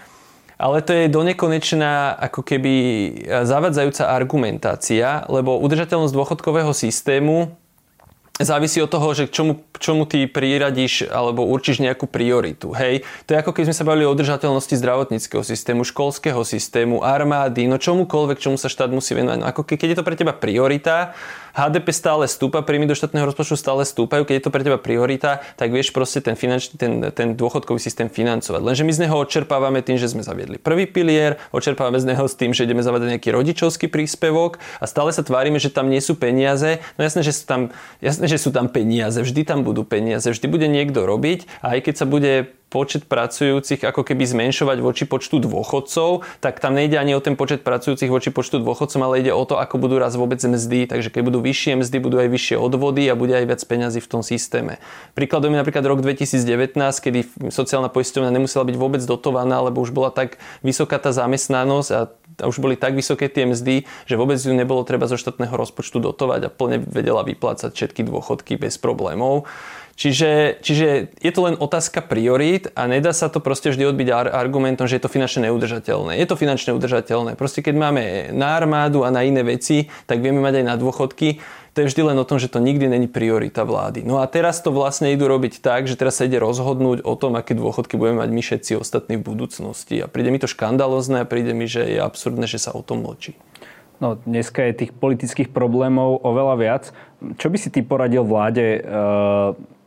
ale 0.54 0.78
to 0.86 0.94
je 0.94 1.10
donekonečná 1.10 2.14
ako 2.30 2.46
keby 2.46 2.74
zavadzajúca 3.42 4.06
argumentácia, 4.06 5.26
lebo 5.26 5.58
udržateľnosť 5.58 6.14
dôchodkového 6.14 6.70
systému 6.70 7.58
závisí 8.44 8.78
od 8.82 8.90
toho, 8.90 9.08
že 9.14 9.30
čomu, 9.30 9.62
čomu 9.78 10.06
ty 10.06 10.24
priradíš 10.26 11.10
alebo 11.10 11.46
určíš 11.46 11.82
nejakú 11.82 12.06
prioritu. 12.06 12.70
Hej, 12.74 13.06
to 13.26 13.34
je 13.34 13.40
ako 13.40 13.50
keď 13.54 13.70
sme 13.70 13.76
sa 13.76 13.84
bavili 13.88 14.04
o 14.06 14.14
udržateľnosti 14.14 14.74
zdravotníckého 14.78 15.42
systému, 15.42 15.82
školského 15.82 16.42
systému, 16.46 17.02
armády, 17.02 17.66
no 17.66 17.76
čomukoľvek, 17.78 18.38
čomu 18.38 18.56
sa 18.56 18.70
štát 18.70 18.92
musí 18.92 19.16
venovať. 19.16 19.38
No 19.42 19.46
ako 19.48 19.66
keď 19.66 19.88
je 19.92 19.98
to 19.98 20.06
pre 20.06 20.16
teba 20.18 20.34
priorita, 20.36 21.16
HDP 21.52 21.92
stále 21.92 22.24
stúpa, 22.28 22.64
príjmy 22.64 22.88
do 22.88 22.96
štátneho 22.96 23.28
rozpočtu 23.28 23.60
stále 23.60 23.84
stúpajú, 23.84 24.24
keď 24.24 24.34
je 24.40 24.44
to 24.44 24.52
pre 24.52 24.64
teba 24.64 24.80
priorita, 24.80 25.44
tak 25.60 25.68
vieš 25.68 25.92
proste 25.92 26.24
ten, 26.24 26.32
finančný, 26.32 26.74
ten, 26.80 26.92
ten 27.12 27.28
dôchodkový 27.36 27.76
systém 27.76 28.08
financovať. 28.08 28.60
Lenže 28.64 28.82
my 28.88 28.92
z 28.92 29.02
neho 29.06 29.16
odčerpávame 29.20 29.84
tým, 29.84 30.00
že 30.00 30.08
sme 30.08 30.24
zaviedli 30.24 30.56
prvý 30.56 30.88
pilier, 30.88 31.36
odčerpávame 31.52 32.00
z 32.00 32.08
neho 32.12 32.24
s 32.24 32.34
tým, 32.34 32.56
že 32.56 32.64
ideme 32.64 32.80
zavedať 32.80 33.18
nejaký 33.18 33.28
rodičovský 33.30 33.92
príspevok 33.92 34.56
a 34.80 34.88
stále 34.88 35.12
sa 35.12 35.20
tvárime, 35.20 35.60
že 35.60 35.68
tam 35.68 35.92
nie 35.92 36.00
sú 36.00 36.16
peniaze. 36.16 36.80
No 36.96 37.04
jasné, 37.04 37.20
že 37.20 37.36
sú 37.36 37.44
tam, 37.44 37.60
jasné, 38.00 38.26
že 38.26 38.40
sú 38.40 38.48
tam 38.48 38.72
peniaze, 38.72 39.20
vždy 39.20 39.44
tam 39.44 39.60
budú 39.62 39.84
peniaze, 39.84 40.24
vždy 40.24 40.46
bude 40.48 40.66
niekto 40.72 41.04
robiť 41.04 41.44
a 41.60 41.76
aj 41.76 41.80
keď 41.84 41.94
sa 42.00 42.06
bude 42.08 42.61
počet 42.72 43.04
pracujúcich 43.04 43.84
ako 43.84 44.00
keby 44.00 44.24
zmenšovať 44.24 44.80
voči 44.80 45.04
počtu 45.04 45.44
dôchodcov, 45.44 46.24
tak 46.40 46.56
tam 46.56 46.72
nejde 46.72 46.96
ani 46.96 47.12
o 47.12 47.20
ten 47.20 47.36
počet 47.36 47.60
pracujúcich 47.60 48.08
voči 48.08 48.32
počtu 48.32 48.64
dôchodcov, 48.64 48.96
ale 49.04 49.20
ide 49.20 49.36
o 49.36 49.44
to, 49.44 49.60
ako 49.60 49.76
budú 49.76 50.00
raz 50.00 50.16
vôbec 50.16 50.40
mzdy. 50.40 50.88
Takže 50.88 51.12
keď 51.12 51.22
budú 51.28 51.44
vyššie 51.44 51.84
mzdy, 51.84 51.96
budú 52.00 52.16
aj 52.16 52.32
vyššie 52.32 52.56
odvody 52.56 53.04
a 53.12 53.14
bude 53.14 53.36
aj 53.36 53.44
viac 53.44 53.60
peňazí 53.60 54.00
v 54.00 54.08
tom 54.08 54.24
systéme. 54.24 54.80
Príkladom 55.12 55.52
je 55.52 55.60
napríklad 55.60 55.84
rok 55.84 56.00
2019, 56.00 56.72
kedy 56.80 57.52
sociálna 57.52 57.92
poisťovňa 57.92 58.32
nemusela 58.32 58.64
byť 58.64 58.76
vôbec 58.80 59.04
dotovaná, 59.04 59.60
lebo 59.60 59.84
už 59.84 59.92
bola 59.92 60.08
tak 60.08 60.40
vysoká 60.64 60.96
tá 60.96 61.12
zamestnanosť 61.12 61.90
a 61.92 62.00
a 62.40 62.48
už 62.48 62.64
boli 62.64 62.80
tak 62.80 62.96
vysoké 62.96 63.28
tie 63.28 63.44
mzdy, 63.44 63.84
že 64.08 64.16
vôbec 64.16 64.40
ju 64.40 64.54
nebolo 64.56 64.86
treba 64.88 65.04
zo 65.10 65.20
štátneho 65.20 65.52
rozpočtu 65.52 66.00
dotovať 66.00 66.48
a 66.48 66.52
plne 66.52 66.80
vedela 66.80 67.20
vyplácať 67.26 67.74
všetky 67.76 68.08
dôchodky 68.08 68.56
bez 68.56 68.80
problémov. 68.80 69.44
Čiže, 70.02 70.58
čiže 70.66 71.14
je 71.14 71.30
to 71.30 71.46
len 71.46 71.54
otázka 71.54 72.02
priorít 72.02 72.74
a 72.74 72.90
nedá 72.90 73.14
sa 73.14 73.30
to 73.30 73.38
proste 73.38 73.70
vždy 73.70 73.86
odbiť 73.86 74.34
argumentom, 74.34 74.90
že 74.90 74.98
je 74.98 75.06
to 75.06 75.14
finančne 75.14 75.46
neudržateľné. 75.46 76.18
Je 76.18 76.26
to 76.26 76.34
finančne 76.34 76.74
udržateľné. 76.74 77.38
Proste 77.38 77.62
keď 77.62 77.74
máme 77.78 78.02
na 78.34 78.58
armádu 78.58 79.06
a 79.06 79.14
na 79.14 79.22
iné 79.22 79.46
veci, 79.46 79.94
tak 80.10 80.18
vieme 80.18 80.42
mať 80.42 80.58
aj 80.58 80.66
na 80.66 80.74
dôchodky. 80.74 81.38
To 81.78 81.86
je 81.86 81.94
vždy 81.94 82.02
len 82.02 82.18
o 82.18 82.26
tom, 82.26 82.42
že 82.42 82.50
to 82.50 82.58
nikdy 82.58 82.90
není 82.90 83.06
priorita 83.06 83.62
vlády. 83.62 84.02
No 84.02 84.18
a 84.18 84.26
teraz 84.26 84.58
to 84.58 84.74
vlastne 84.74 85.14
idú 85.14 85.30
robiť 85.30 85.62
tak, 85.62 85.86
že 85.86 85.94
teraz 85.94 86.18
sa 86.18 86.26
ide 86.26 86.42
rozhodnúť 86.42 87.06
o 87.06 87.14
tom, 87.14 87.38
aké 87.38 87.54
dôchodky 87.54 87.94
budeme 87.94 88.26
mať 88.26 88.30
my 88.34 88.42
všetci 88.42 88.72
ostatní 88.82 89.22
v 89.22 89.30
budúcnosti. 89.30 90.02
A 90.02 90.10
príde 90.10 90.34
mi 90.34 90.42
to 90.42 90.50
škandalozne 90.50 91.22
a 91.22 91.30
príde 91.30 91.54
mi, 91.54 91.70
že 91.70 91.86
je 91.86 92.02
absurdné, 92.02 92.50
že 92.50 92.58
sa 92.58 92.74
o 92.74 92.82
tom 92.82 93.06
mlčí. 93.06 93.38
No, 94.02 94.18
dneska 94.18 94.66
je 94.66 94.82
tých 94.82 94.90
politických 94.98 95.54
problémov 95.54 96.26
oveľa 96.26 96.54
viac. 96.58 96.84
Čo 97.38 97.54
by 97.54 97.56
si 97.62 97.70
ty 97.70 97.86
poradil 97.86 98.26
vláde? 98.26 98.82
E- 98.82 99.78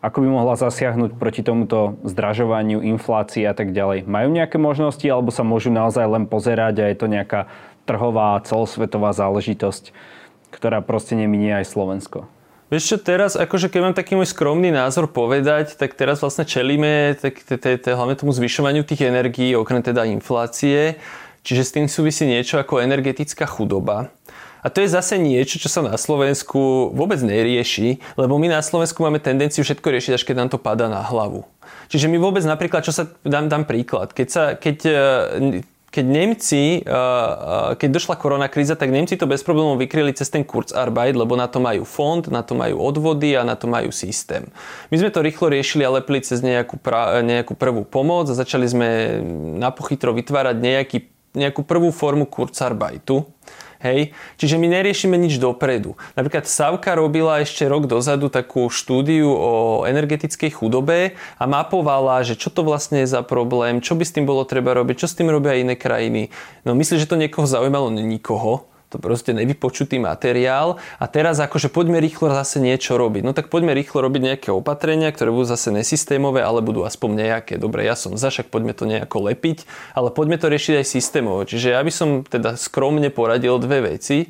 ako 0.00 0.24
by 0.24 0.28
mohla 0.32 0.56
zasiahnuť 0.56 1.20
proti 1.20 1.44
tomuto 1.44 2.00
zdražovaniu, 2.08 2.80
inflácii 2.80 3.44
a 3.44 3.52
tak 3.52 3.76
ďalej? 3.76 4.08
Majú 4.08 4.28
nejaké 4.32 4.56
možnosti 4.56 5.04
alebo 5.04 5.28
sa 5.28 5.44
môžu 5.44 5.68
naozaj 5.68 6.08
len 6.08 6.24
pozerať 6.24 6.80
a 6.80 6.88
je 6.88 6.96
to 6.96 7.06
nejaká 7.08 7.52
trhová, 7.84 8.40
celosvetová 8.44 9.12
záležitosť, 9.12 9.92
ktorá 10.56 10.80
proste 10.80 11.16
neminie 11.20 11.52
aj 11.52 11.68
Slovensko? 11.68 12.24
Vieš 12.70 12.84
čo, 12.86 12.96
teraz, 13.02 13.34
akože 13.34 13.66
keď 13.66 13.80
mám 13.82 13.98
taký 13.98 14.14
môj 14.14 14.30
skromný 14.30 14.70
názor 14.70 15.10
povedať, 15.10 15.74
tak 15.74 15.98
teraz 15.98 16.22
vlastne 16.22 16.46
čelíme 16.46 17.18
tak, 17.18 17.42
hlavne 17.82 18.14
tomu 18.14 18.30
zvyšovaniu 18.30 18.86
tých 18.86 19.10
energií, 19.10 19.58
okrem 19.58 19.82
teda 19.82 20.06
inflácie. 20.06 20.94
Čiže 21.42 21.62
s 21.66 21.74
tým 21.74 21.86
súvisí 21.90 22.30
niečo 22.30 22.62
ako 22.62 22.78
energetická 22.78 23.42
chudoba. 23.48 24.14
A 24.60 24.68
to 24.68 24.84
je 24.84 24.92
zase 24.92 25.16
niečo, 25.16 25.56
čo 25.56 25.68
sa 25.72 25.80
na 25.80 25.96
Slovensku 25.96 26.92
vôbec 26.92 27.20
nerieši, 27.24 28.00
lebo 28.20 28.36
my 28.36 28.52
na 28.52 28.60
Slovensku 28.60 29.00
máme 29.00 29.20
tendenciu 29.20 29.64
všetko 29.64 29.88
riešiť, 29.88 30.12
až 30.16 30.22
keď 30.24 30.36
nám 30.36 30.50
to 30.52 30.58
padá 30.60 30.86
na 30.88 31.00
hlavu. 31.00 31.48
Čiže 31.90 32.06
my 32.06 32.18
vôbec 32.22 32.44
napríklad, 32.46 32.86
čo 32.86 32.94
sa, 32.94 33.10
dám, 33.26 33.50
dám 33.50 33.66
príklad, 33.66 34.14
keď, 34.14 34.28
sa, 34.28 34.42
keď 34.54 34.76
keď 35.90 36.06
Nemci, 36.06 36.86
keď 37.76 37.88
došla 37.90 38.14
korona 38.14 38.46
kríza, 38.46 38.78
tak 38.78 38.94
Nemci 38.94 39.18
to 39.18 39.26
bez 39.26 39.42
problémov 39.42 39.74
vykryli 39.74 40.14
cez 40.14 40.30
ten 40.30 40.46
Kurzarbeit, 40.46 41.18
lebo 41.18 41.34
na 41.34 41.50
to 41.50 41.58
majú 41.58 41.82
fond, 41.82 42.22
na 42.30 42.46
to 42.46 42.54
majú 42.54 42.78
odvody 42.78 43.34
a 43.34 43.42
na 43.42 43.58
to 43.58 43.66
majú 43.66 43.90
systém. 43.90 44.46
My 44.94 45.02
sme 45.02 45.10
to 45.10 45.18
rýchlo 45.18 45.50
riešili 45.50 45.82
a 45.82 45.90
lepili 45.90 46.22
cez 46.22 46.46
nejakú, 46.46 46.78
pra, 46.78 47.18
nejakú 47.26 47.58
prvú 47.58 47.82
pomoc 47.82 48.30
a 48.30 48.38
začali 48.38 48.70
sme 48.70 48.88
na 49.58 49.74
pochytro 49.74 50.14
vytvárať 50.14 50.56
nejaký, 50.62 50.98
nejakú 51.34 51.66
prvú 51.66 51.90
formu 51.90 52.22
Kurzarbeitu 52.30 53.26
Hej? 53.80 54.12
Čiže 54.36 54.60
my 54.60 54.68
neriešime 54.68 55.16
nič 55.16 55.40
dopredu. 55.40 55.96
Napríklad 56.14 56.44
Savka 56.44 56.92
robila 56.96 57.40
ešte 57.40 57.64
rok 57.64 57.88
dozadu 57.88 58.28
takú 58.28 58.68
štúdiu 58.68 59.28
o 59.32 59.52
energetickej 59.88 60.52
chudobe 60.52 61.16
a 61.40 61.44
mapovala, 61.48 62.20
že 62.22 62.36
čo 62.36 62.52
to 62.52 62.60
vlastne 62.60 63.02
je 63.04 63.08
za 63.08 63.24
problém, 63.24 63.80
čo 63.80 63.96
by 63.96 64.04
s 64.04 64.14
tým 64.14 64.28
bolo 64.28 64.44
treba 64.44 64.76
robiť, 64.76 65.04
čo 65.04 65.08
s 65.08 65.16
tým 65.16 65.32
robia 65.32 65.56
iné 65.56 65.74
krajiny. 65.74 66.28
No 66.62 66.76
myslím, 66.76 67.00
že 67.00 67.08
to 67.08 67.16
niekoho 67.16 67.48
zaujímalo, 67.48 67.88
nikoho 67.90 68.70
to 68.90 68.98
proste 68.98 69.30
nevypočutý 69.30 70.02
materiál 70.02 70.82
a 70.98 71.06
teraz 71.06 71.38
akože 71.38 71.70
poďme 71.70 72.02
rýchlo 72.02 72.34
zase 72.34 72.58
niečo 72.58 72.98
robiť. 72.98 73.22
No 73.22 73.30
tak 73.30 73.46
poďme 73.46 73.70
rýchlo 73.72 74.02
robiť 74.02 74.22
nejaké 74.34 74.48
opatrenia, 74.50 75.14
ktoré 75.14 75.30
budú 75.30 75.46
zase 75.46 75.70
nesystémové, 75.70 76.42
ale 76.42 76.58
budú 76.60 76.82
aspoň 76.82 77.10
nejaké. 77.14 77.54
Dobre, 77.56 77.86
ja 77.86 77.94
som 77.94 78.18
za, 78.18 78.34
poďme 78.42 78.74
to 78.74 78.90
nejako 78.90 79.30
lepiť, 79.30 79.64
ale 79.94 80.10
poďme 80.10 80.42
to 80.42 80.50
riešiť 80.50 80.82
aj 80.82 80.86
systémovo. 80.86 81.46
Čiže 81.46 81.78
ja 81.78 81.80
by 81.80 81.92
som 81.94 82.08
teda 82.26 82.58
skromne 82.58 83.08
poradil 83.14 83.62
dve 83.62 83.94
veci. 83.94 84.26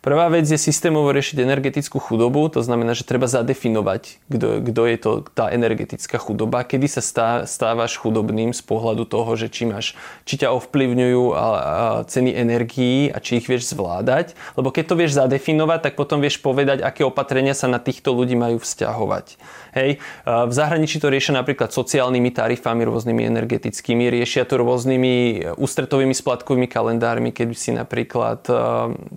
Prvá 0.00 0.32
vec 0.32 0.48
je 0.48 0.56
systémovo 0.56 1.12
riešiť 1.12 1.44
energetickú 1.44 2.00
chudobu, 2.00 2.48
to 2.48 2.64
znamená, 2.64 2.96
že 2.96 3.04
treba 3.04 3.28
zadefinovať, 3.28 4.32
kto 4.32 4.82
je 4.88 4.96
to 4.96 5.10
tá 5.36 5.52
energetická 5.52 6.16
chudoba, 6.16 6.64
kedy 6.64 6.88
sa 6.88 7.04
stávaš 7.44 8.00
chudobným 8.00 8.56
z 8.56 8.64
pohľadu 8.64 9.04
toho, 9.04 9.36
že 9.36 9.52
či, 9.52 9.68
máš, 9.68 9.92
či 10.24 10.40
ťa 10.40 10.56
ovplyvňujú 10.56 11.24
a, 11.36 11.44
a 11.44 11.84
ceny 12.08 12.32
energií 12.32 13.12
a 13.12 13.20
či 13.20 13.44
ich 13.44 13.46
vieš 13.46 13.76
zvládať. 13.76 14.32
Lebo 14.56 14.72
keď 14.72 14.84
to 14.88 14.94
vieš 14.96 15.20
zadefinovať, 15.20 15.92
tak 15.92 16.00
potom 16.00 16.24
vieš 16.24 16.40
povedať, 16.40 16.80
aké 16.80 17.04
opatrenia 17.04 17.52
sa 17.52 17.68
na 17.68 17.76
týchto 17.76 18.16
ľudí 18.16 18.40
majú 18.40 18.56
vzťahovať. 18.56 19.36
Hej. 19.70 20.02
V 20.26 20.52
zahraničí 20.52 20.98
to 20.98 21.10
riešia 21.10 21.36
napríklad 21.36 21.70
sociálnymi 21.70 22.30
tarifami, 22.34 22.82
rôznymi 22.86 23.22
energetickými, 23.30 24.10
riešia 24.10 24.42
to 24.46 24.58
rôznymi 24.58 25.46
ústretovými 25.54 26.14
splatkovými 26.14 26.66
kalendármi, 26.66 27.30
keď 27.30 27.48
si 27.54 27.70
napríklad, 27.70 28.42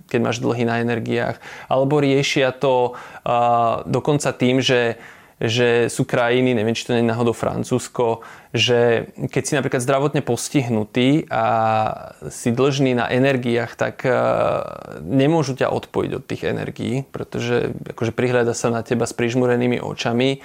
keď 0.06 0.20
máš 0.22 0.38
dlhy 0.38 0.62
na 0.66 0.78
energiách, 0.82 1.42
alebo 1.66 1.98
riešia 1.98 2.54
to 2.54 2.94
dokonca 3.86 4.30
tým, 4.34 4.62
že 4.62 4.96
že 5.34 5.90
sú 5.90 6.06
krajiny, 6.06 6.54
neviem, 6.54 6.78
či 6.78 6.86
to 6.86 6.94
nie 6.94 7.02
je 7.02 7.10
náhodou 7.10 7.34
Francúzsko, 7.34 8.22
že 8.54 9.10
keď 9.34 9.42
si 9.42 9.52
napríklad 9.58 9.82
zdravotne 9.82 10.22
postihnutý 10.22 11.26
a 11.26 11.44
si 12.30 12.54
dlžný 12.54 12.94
na 12.94 13.10
energiách, 13.10 13.74
tak 13.74 14.06
nemôžu 15.02 15.58
ťa 15.58 15.74
odpojiť 15.74 16.10
od 16.14 16.22
tých 16.22 16.42
energií, 16.46 17.02
pretože 17.10 17.74
akože 17.74 18.14
prihľada 18.14 18.54
sa 18.54 18.70
na 18.70 18.86
teba 18.86 19.10
s 19.10 19.12
prižmurenými 19.12 19.82
očami. 19.82 20.38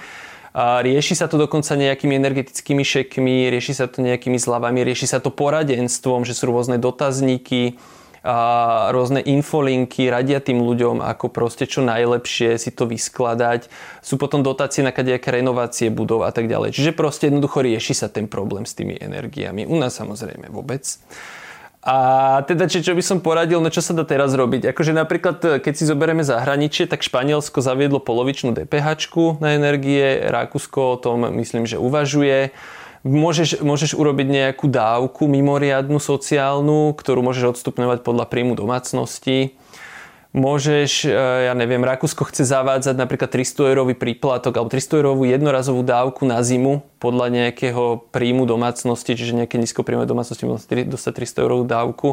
A 0.50 0.82
rieši 0.82 1.14
sa 1.14 1.30
to 1.30 1.38
dokonca 1.38 1.78
nejakými 1.78 2.18
energetickými 2.18 2.82
šekmi, 2.82 3.46
rieši 3.54 3.78
sa 3.78 3.86
to 3.86 4.02
nejakými 4.02 4.42
zľavami, 4.42 4.82
rieši 4.82 5.06
sa 5.06 5.22
to 5.22 5.30
poradenstvom, 5.30 6.26
že 6.26 6.34
sú 6.34 6.50
rôzne 6.50 6.82
dotazníky, 6.82 7.78
a 8.20 8.36
rôzne 8.92 9.24
infolinky 9.24 10.12
radia 10.12 10.44
tým 10.44 10.60
ľuďom, 10.60 11.00
ako 11.00 11.32
proste 11.32 11.64
čo 11.64 11.80
najlepšie 11.80 12.60
si 12.60 12.68
to 12.68 12.84
vyskladať. 12.84 13.72
Sú 14.04 14.20
potom 14.20 14.44
dotácie 14.44 14.84
na 14.84 14.92
kadejaké 14.92 15.32
renovácie 15.32 15.88
budov 15.88 16.28
a 16.28 16.30
tak 16.32 16.44
ďalej. 16.44 16.76
Čiže 16.76 16.92
proste 16.92 17.32
jednoducho 17.32 17.64
rieši 17.64 17.96
sa 17.96 18.12
ten 18.12 18.28
problém 18.28 18.68
s 18.68 18.76
tými 18.76 18.92
energiami. 19.00 19.64
U 19.64 19.80
nás 19.80 19.96
samozrejme 19.96 20.52
vôbec. 20.52 20.84
A 21.80 21.96
teda, 22.44 22.68
či, 22.68 22.84
čo 22.84 22.92
by 22.92 23.00
som 23.00 23.24
poradil, 23.24 23.56
no 23.64 23.72
čo 23.72 23.80
sa 23.80 23.96
dá 23.96 24.04
teraz 24.04 24.36
robiť? 24.36 24.68
Akože 24.76 24.92
napríklad, 24.92 25.64
keď 25.64 25.72
si 25.72 25.88
zoberieme 25.88 26.20
zahraničie, 26.20 26.84
tak 26.84 27.00
Španielsko 27.00 27.64
zaviedlo 27.64 28.04
polovičnú 28.04 28.52
DPH 28.52 29.08
na 29.40 29.56
energie, 29.56 30.28
Rakúsko 30.28 30.80
o 30.92 31.00
tom 31.00 31.24
myslím, 31.40 31.64
že 31.64 31.80
uvažuje. 31.80 32.52
Môžeš, 33.00 33.64
môžeš 33.64 33.96
urobiť 33.96 34.28
nejakú 34.28 34.68
dávku 34.68 35.24
mimoriadnu 35.24 35.96
sociálnu, 35.96 36.92
ktorú 36.92 37.24
môžeš 37.24 37.56
odstupňovať 37.56 38.04
podľa 38.04 38.28
príjmu 38.28 38.52
domácnosti. 38.52 39.56
Môžeš, 40.30 41.08
e, 41.08 41.16
ja 41.48 41.56
neviem, 41.58 41.82
Rakúsko 41.82 42.28
chce 42.28 42.46
zavádzať 42.46 42.94
napríklad 42.94 43.32
300 43.32 43.72
eurový 43.72 43.98
príplatok 43.98 44.54
alebo 44.54 44.70
300 44.70 45.00
eurovú 45.00 45.26
jednorazovú 45.26 45.82
dávku 45.82 46.22
na 46.22 46.38
zimu 46.44 46.86
podľa 47.02 47.34
nejakého 47.34 48.06
príjmu 48.14 48.46
domácnosti, 48.46 49.16
čiže 49.16 49.34
nejaké 49.34 49.58
nízkopríjmové 49.58 50.06
domácnosti 50.06 50.46
dostať 50.86 51.12
300 51.24 51.42
eurovú 51.42 51.64
dávku. 51.66 52.08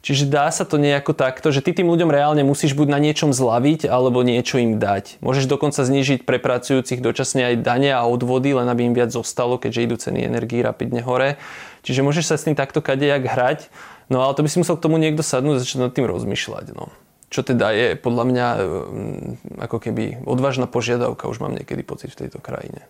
Čiže 0.00 0.32
dá 0.32 0.48
sa 0.48 0.64
to 0.64 0.80
nejako 0.80 1.12
takto, 1.12 1.52
že 1.52 1.60
ty 1.60 1.76
tým 1.76 1.92
ľuďom 1.92 2.08
reálne 2.08 2.40
musíš 2.40 2.72
buď 2.72 2.88
na 2.88 2.98
niečom 3.04 3.36
zlaviť, 3.36 3.84
alebo 3.84 4.24
niečo 4.24 4.56
im 4.56 4.80
dať. 4.80 5.20
Môžeš 5.20 5.44
dokonca 5.44 5.84
znižiť 5.84 6.24
pre 6.24 6.40
pracujúcich 6.40 7.04
dočasne 7.04 7.52
aj 7.52 7.54
dania 7.60 8.00
a 8.00 8.08
odvody, 8.08 8.56
len 8.56 8.64
aby 8.64 8.88
im 8.88 8.96
viac 8.96 9.12
zostalo, 9.12 9.60
keďže 9.60 9.84
idú 9.84 9.96
ceny 10.00 10.24
energii 10.24 10.64
rapidne 10.64 11.04
hore. 11.04 11.36
Čiže 11.84 12.00
môžeš 12.00 12.24
sa 12.32 12.36
s 12.40 12.48
tým 12.48 12.56
takto 12.56 12.80
kadejak 12.80 13.28
hrať, 13.28 13.68
no 14.08 14.24
ale 14.24 14.32
to 14.32 14.40
by 14.40 14.48
si 14.48 14.60
musel 14.64 14.80
k 14.80 14.84
tomu 14.88 14.96
niekto 14.96 15.20
sadnúť 15.20 15.60
a 15.60 15.62
začať 15.64 15.78
nad 15.84 15.92
tým 15.92 16.08
rozmýšľať. 16.08 16.72
No. 16.72 16.88
Čo 17.28 17.44
teda 17.44 17.68
je 17.76 17.94
podľa 18.00 18.24
mňa 18.24 18.46
mm, 18.56 19.60
ako 19.68 19.76
keby 19.84 20.24
odvážna 20.24 20.64
požiadavka, 20.64 21.28
už 21.28 21.44
mám 21.44 21.52
niekedy 21.52 21.84
pocit 21.84 22.16
v 22.16 22.24
tejto 22.24 22.40
krajine 22.40 22.88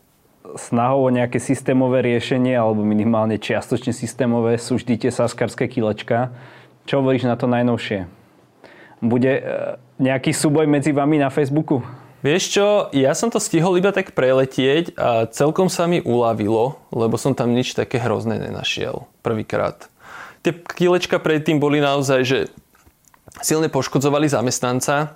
snahou 0.58 1.06
o 1.06 1.14
nejaké 1.14 1.38
systémové 1.38 2.02
riešenie 2.02 2.58
alebo 2.58 2.82
minimálne 2.82 3.38
čiastočne 3.38 3.94
systémové 3.94 4.58
sú 4.58 4.80
vždy 4.80 5.06
tie 5.06 5.10
saskarské 5.14 5.70
kilečka. 5.70 6.34
Čo 6.90 7.06
hovoríš 7.06 7.22
na 7.22 7.38
to 7.38 7.46
najnovšie? 7.46 8.10
Bude 8.98 9.32
e, 9.38 9.42
nejaký 10.02 10.34
súboj 10.34 10.66
medzi 10.66 10.90
vami 10.90 11.22
na 11.22 11.30
Facebooku? 11.30 11.86
Vieš 12.18 12.42
čo, 12.50 12.66
ja 12.90 13.14
som 13.14 13.30
to 13.30 13.38
stihol 13.38 13.78
iba 13.78 13.94
tak 13.94 14.10
preletieť 14.10 14.98
a 14.98 15.30
celkom 15.30 15.70
sa 15.70 15.86
mi 15.86 16.02
uľavilo, 16.02 16.82
lebo 16.90 17.14
som 17.14 17.38
tam 17.38 17.54
nič 17.54 17.78
také 17.78 18.02
hrozné 18.02 18.42
nenašiel 18.42 19.06
prvýkrát. 19.22 19.86
Tie 20.42 20.50
kilečka 20.50 21.22
predtým 21.22 21.62
boli 21.62 21.78
naozaj, 21.78 22.26
že 22.26 22.38
silne 23.38 23.70
poškodzovali 23.70 24.26
zamestnanca, 24.26 25.14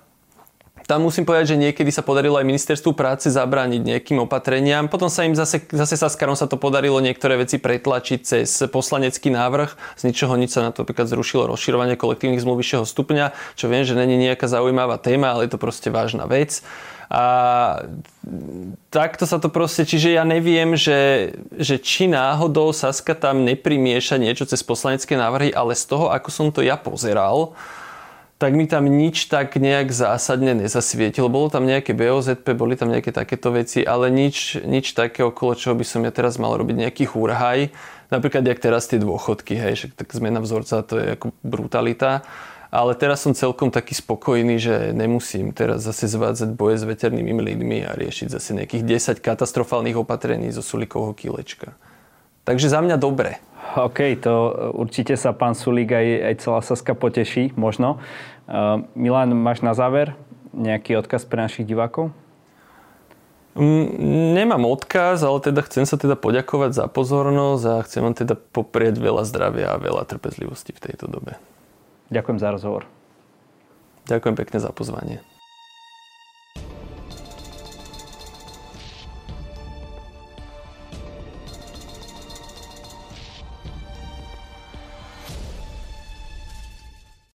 tam 0.84 1.00
musím 1.00 1.24
povedať, 1.24 1.56
že 1.56 1.60
niekedy 1.60 1.88
sa 1.88 2.04
podarilo 2.04 2.36
aj 2.36 2.44
ministerstvu 2.44 2.92
práce 2.92 3.32
zabrániť 3.32 3.80
nejakým 3.80 4.20
opatreniam. 4.20 4.84
Potom 4.92 5.08
sa 5.08 5.24
im 5.24 5.32
zase, 5.32 5.64
zase 5.72 5.96
Saskarom 5.96 6.36
sa 6.36 6.44
to 6.44 6.60
podarilo 6.60 7.00
niektoré 7.00 7.40
veci 7.40 7.56
pretlačiť 7.56 8.20
cez 8.20 8.48
poslanecký 8.68 9.32
návrh. 9.32 9.96
Z 9.96 10.02
ničoho 10.04 10.36
nič 10.36 10.52
sa 10.52 10.60
na 10.60 10.76
to 10.76 10.84
napríklad 10.84 11.08
zrušilo 11.08 11.48
rozširovanie 11.48 11.96
kolektívnych 11.96 12.44
zmluv 12.44 12.60
vyššieho 12.60 12.84
stupňa, 12.84 13.32
čo 13.56 13.72
viem, 13.72 13.88
že 13.88 13.96
není 13.96 14.20
nejaká 14.20 14.44
zaujímavá 14.44 15.00
téma, 15.00 15.32
ale 15.32 15.48
je 15.48 15.56
to 15.56 15.62
proste 15.62 15.88
vážna 15.88 16.28
vec. 16.28 16.60
A 17.08 17.24
takto 18.88 19.24
sa 19.28 19.40
to 19.40 19.52
proste, 19.52 19.88
čiže 19.88 20.16
ja 20.16 20.24
neviem, 20.24 20.76
že, 20.76 21.32
že 21.56 21.80
či 21.80 22.08
náhodou 22.08 22.72
Saska 22.76 23.16
tam 23.16 23.44
neprimieša 23.44 24.20
niečo 24.20 24.48
cez 24.48 24.60
poslanecké 24.64 25.16
návrhy, 25.16 25.52
ale 25.52 25.76
z 25.76 25.84
toho, 25.88 26.12
ako 26.12 26.28
som 26.28 26.48
to 26.52 26.64
ja 26.64 26.76
pozeral, 26.76 27.56
tak 28.38 28.52
mi 28.58 28.66
tam 28.66 28.90
nič 28.90 29.30
tak 29.30 29.54
nejak 29.54 29.94
zásadne 29.94 30.58
nezasvietilo. 30.58 31.30
Bolo 31.30 31.48
tam 31.48 31.64
nejaké 31.64 31.94
BOZP, 31.94 32.58
boli 32.58 32.74
tam 32.74 32.90
nejaké 32.90 33.14
takéto 33.14 33.54
veci, 33.54 33.86
ale 33.86 34.10
nič, 34.10 34.58
nič 34.66 34.92
také, 34.92 35.22
okolo 35.22 35.54
čoho 35.54 35.78
by 35.78 35.86
som 35.86 36.02
ja 36.02 36.10
teraz 36.10 36.36
mal 36.36 36.52
robiť 36.58 36.76
nejaký 36.82 37.04
húrhaj. 37.14 37.70
Napríklad, 38.10 38.42
jak 38.44 38.60
teraz 38.60 38.90
tie 38.90 38.98
dôchodky, 38.98 39.54
hej, 39.54 39.74
že 39.74 39.86
tak 39.94 40.10
zmena 40.10 40.42
vzorca, 40.42 40.82
to 40.82 40.98
je 40.98 41.06
ako 41.14 41.26
brutalita. 41.46 42.26
Ale 42.74 42.98
teraz 42.98 43.22
som 43.22 43.38
celkom 43.38 43.70
taký 43.70 43.94
spokojný, 43.94 44.58
že 44.58 44.90
nemusím 44.90 45.54
teraz 45.54 45.86
zase 45.86 46.10
zvádzať 46.10 46.58
boje 46.58 46.82
s 46.82 46.84
veternými 46.84 47.38
lidmi 47.38 47.86
a 47.86 47.94
riešiť 47.94 48.34
zase 48.34 48.50
nejakých 48.58 48.82
10 48.82 49.22
katastrofálnych 49.22 49.94
opatrení 49.94 50.50
zo 50.50 50.58
sulikovho 50.58 51.14
kilečka. 51.14 51.78
Takže 52.42 52.66
za 52.66 52.82
mňa 52.82 52.98
dobre. 52.98 53.38
OK, 53.74 53.98
to 54.22 54.32
určite 54.78 55.18
sa 55.18 55.34
pán 55.34 55.58
Sulík 55.58 55.90
aj, 55.90 56.06
aj 56.30 56.34
celá 56.38 56.60
Saska 56.62 56.94
poteší, 56.94 57.50
možno. 57.58 57.98
Uh, 58.46 58.86
Milan, 58.94 59.34
máš 59.34 59.66
na 59.66 59.74
záver 59.74 60.14
nejaký 60.54 60.94
odkaz 61.02 61.26
pre 61.26 61.42
našich 61.42 61.66
divákov? 61.66 62.14
Mm, 63.54 64.34
nemám 64.34 64.66
odkaz, 64.66 65.22
ale 65.22 65.38
teda 65.38 65.62
chcem 65.66 65.86
sa 65.86 65.94
teda 65.94 66.18
poďakovať 66.18 66.74
za 66.74 66.86
pozornosť 66.90 67.64
a 67.66 67.84
chcem 67.86 68.02
vám 68.02 68.14
teda 68.14 68.34
poprieť 68.34 68.98
veľa 68.98 69.22
zdravia 69.26 69.74
a 69.74 69.82
veľa 69.82 70.06
trpezlivosti 70.06 70.74
v 70.74 70.82
tejto 70.90 71.06
dobe. 71.06 71.38
Ďakujem 72.10 72.38
za 72.38 72.48
rozhovor. 72.50 72.82
Ďakujem 74.10 74.36
pekne 74.38 74.58
za 74.58 74.70
pozvanie. 74.74 75.33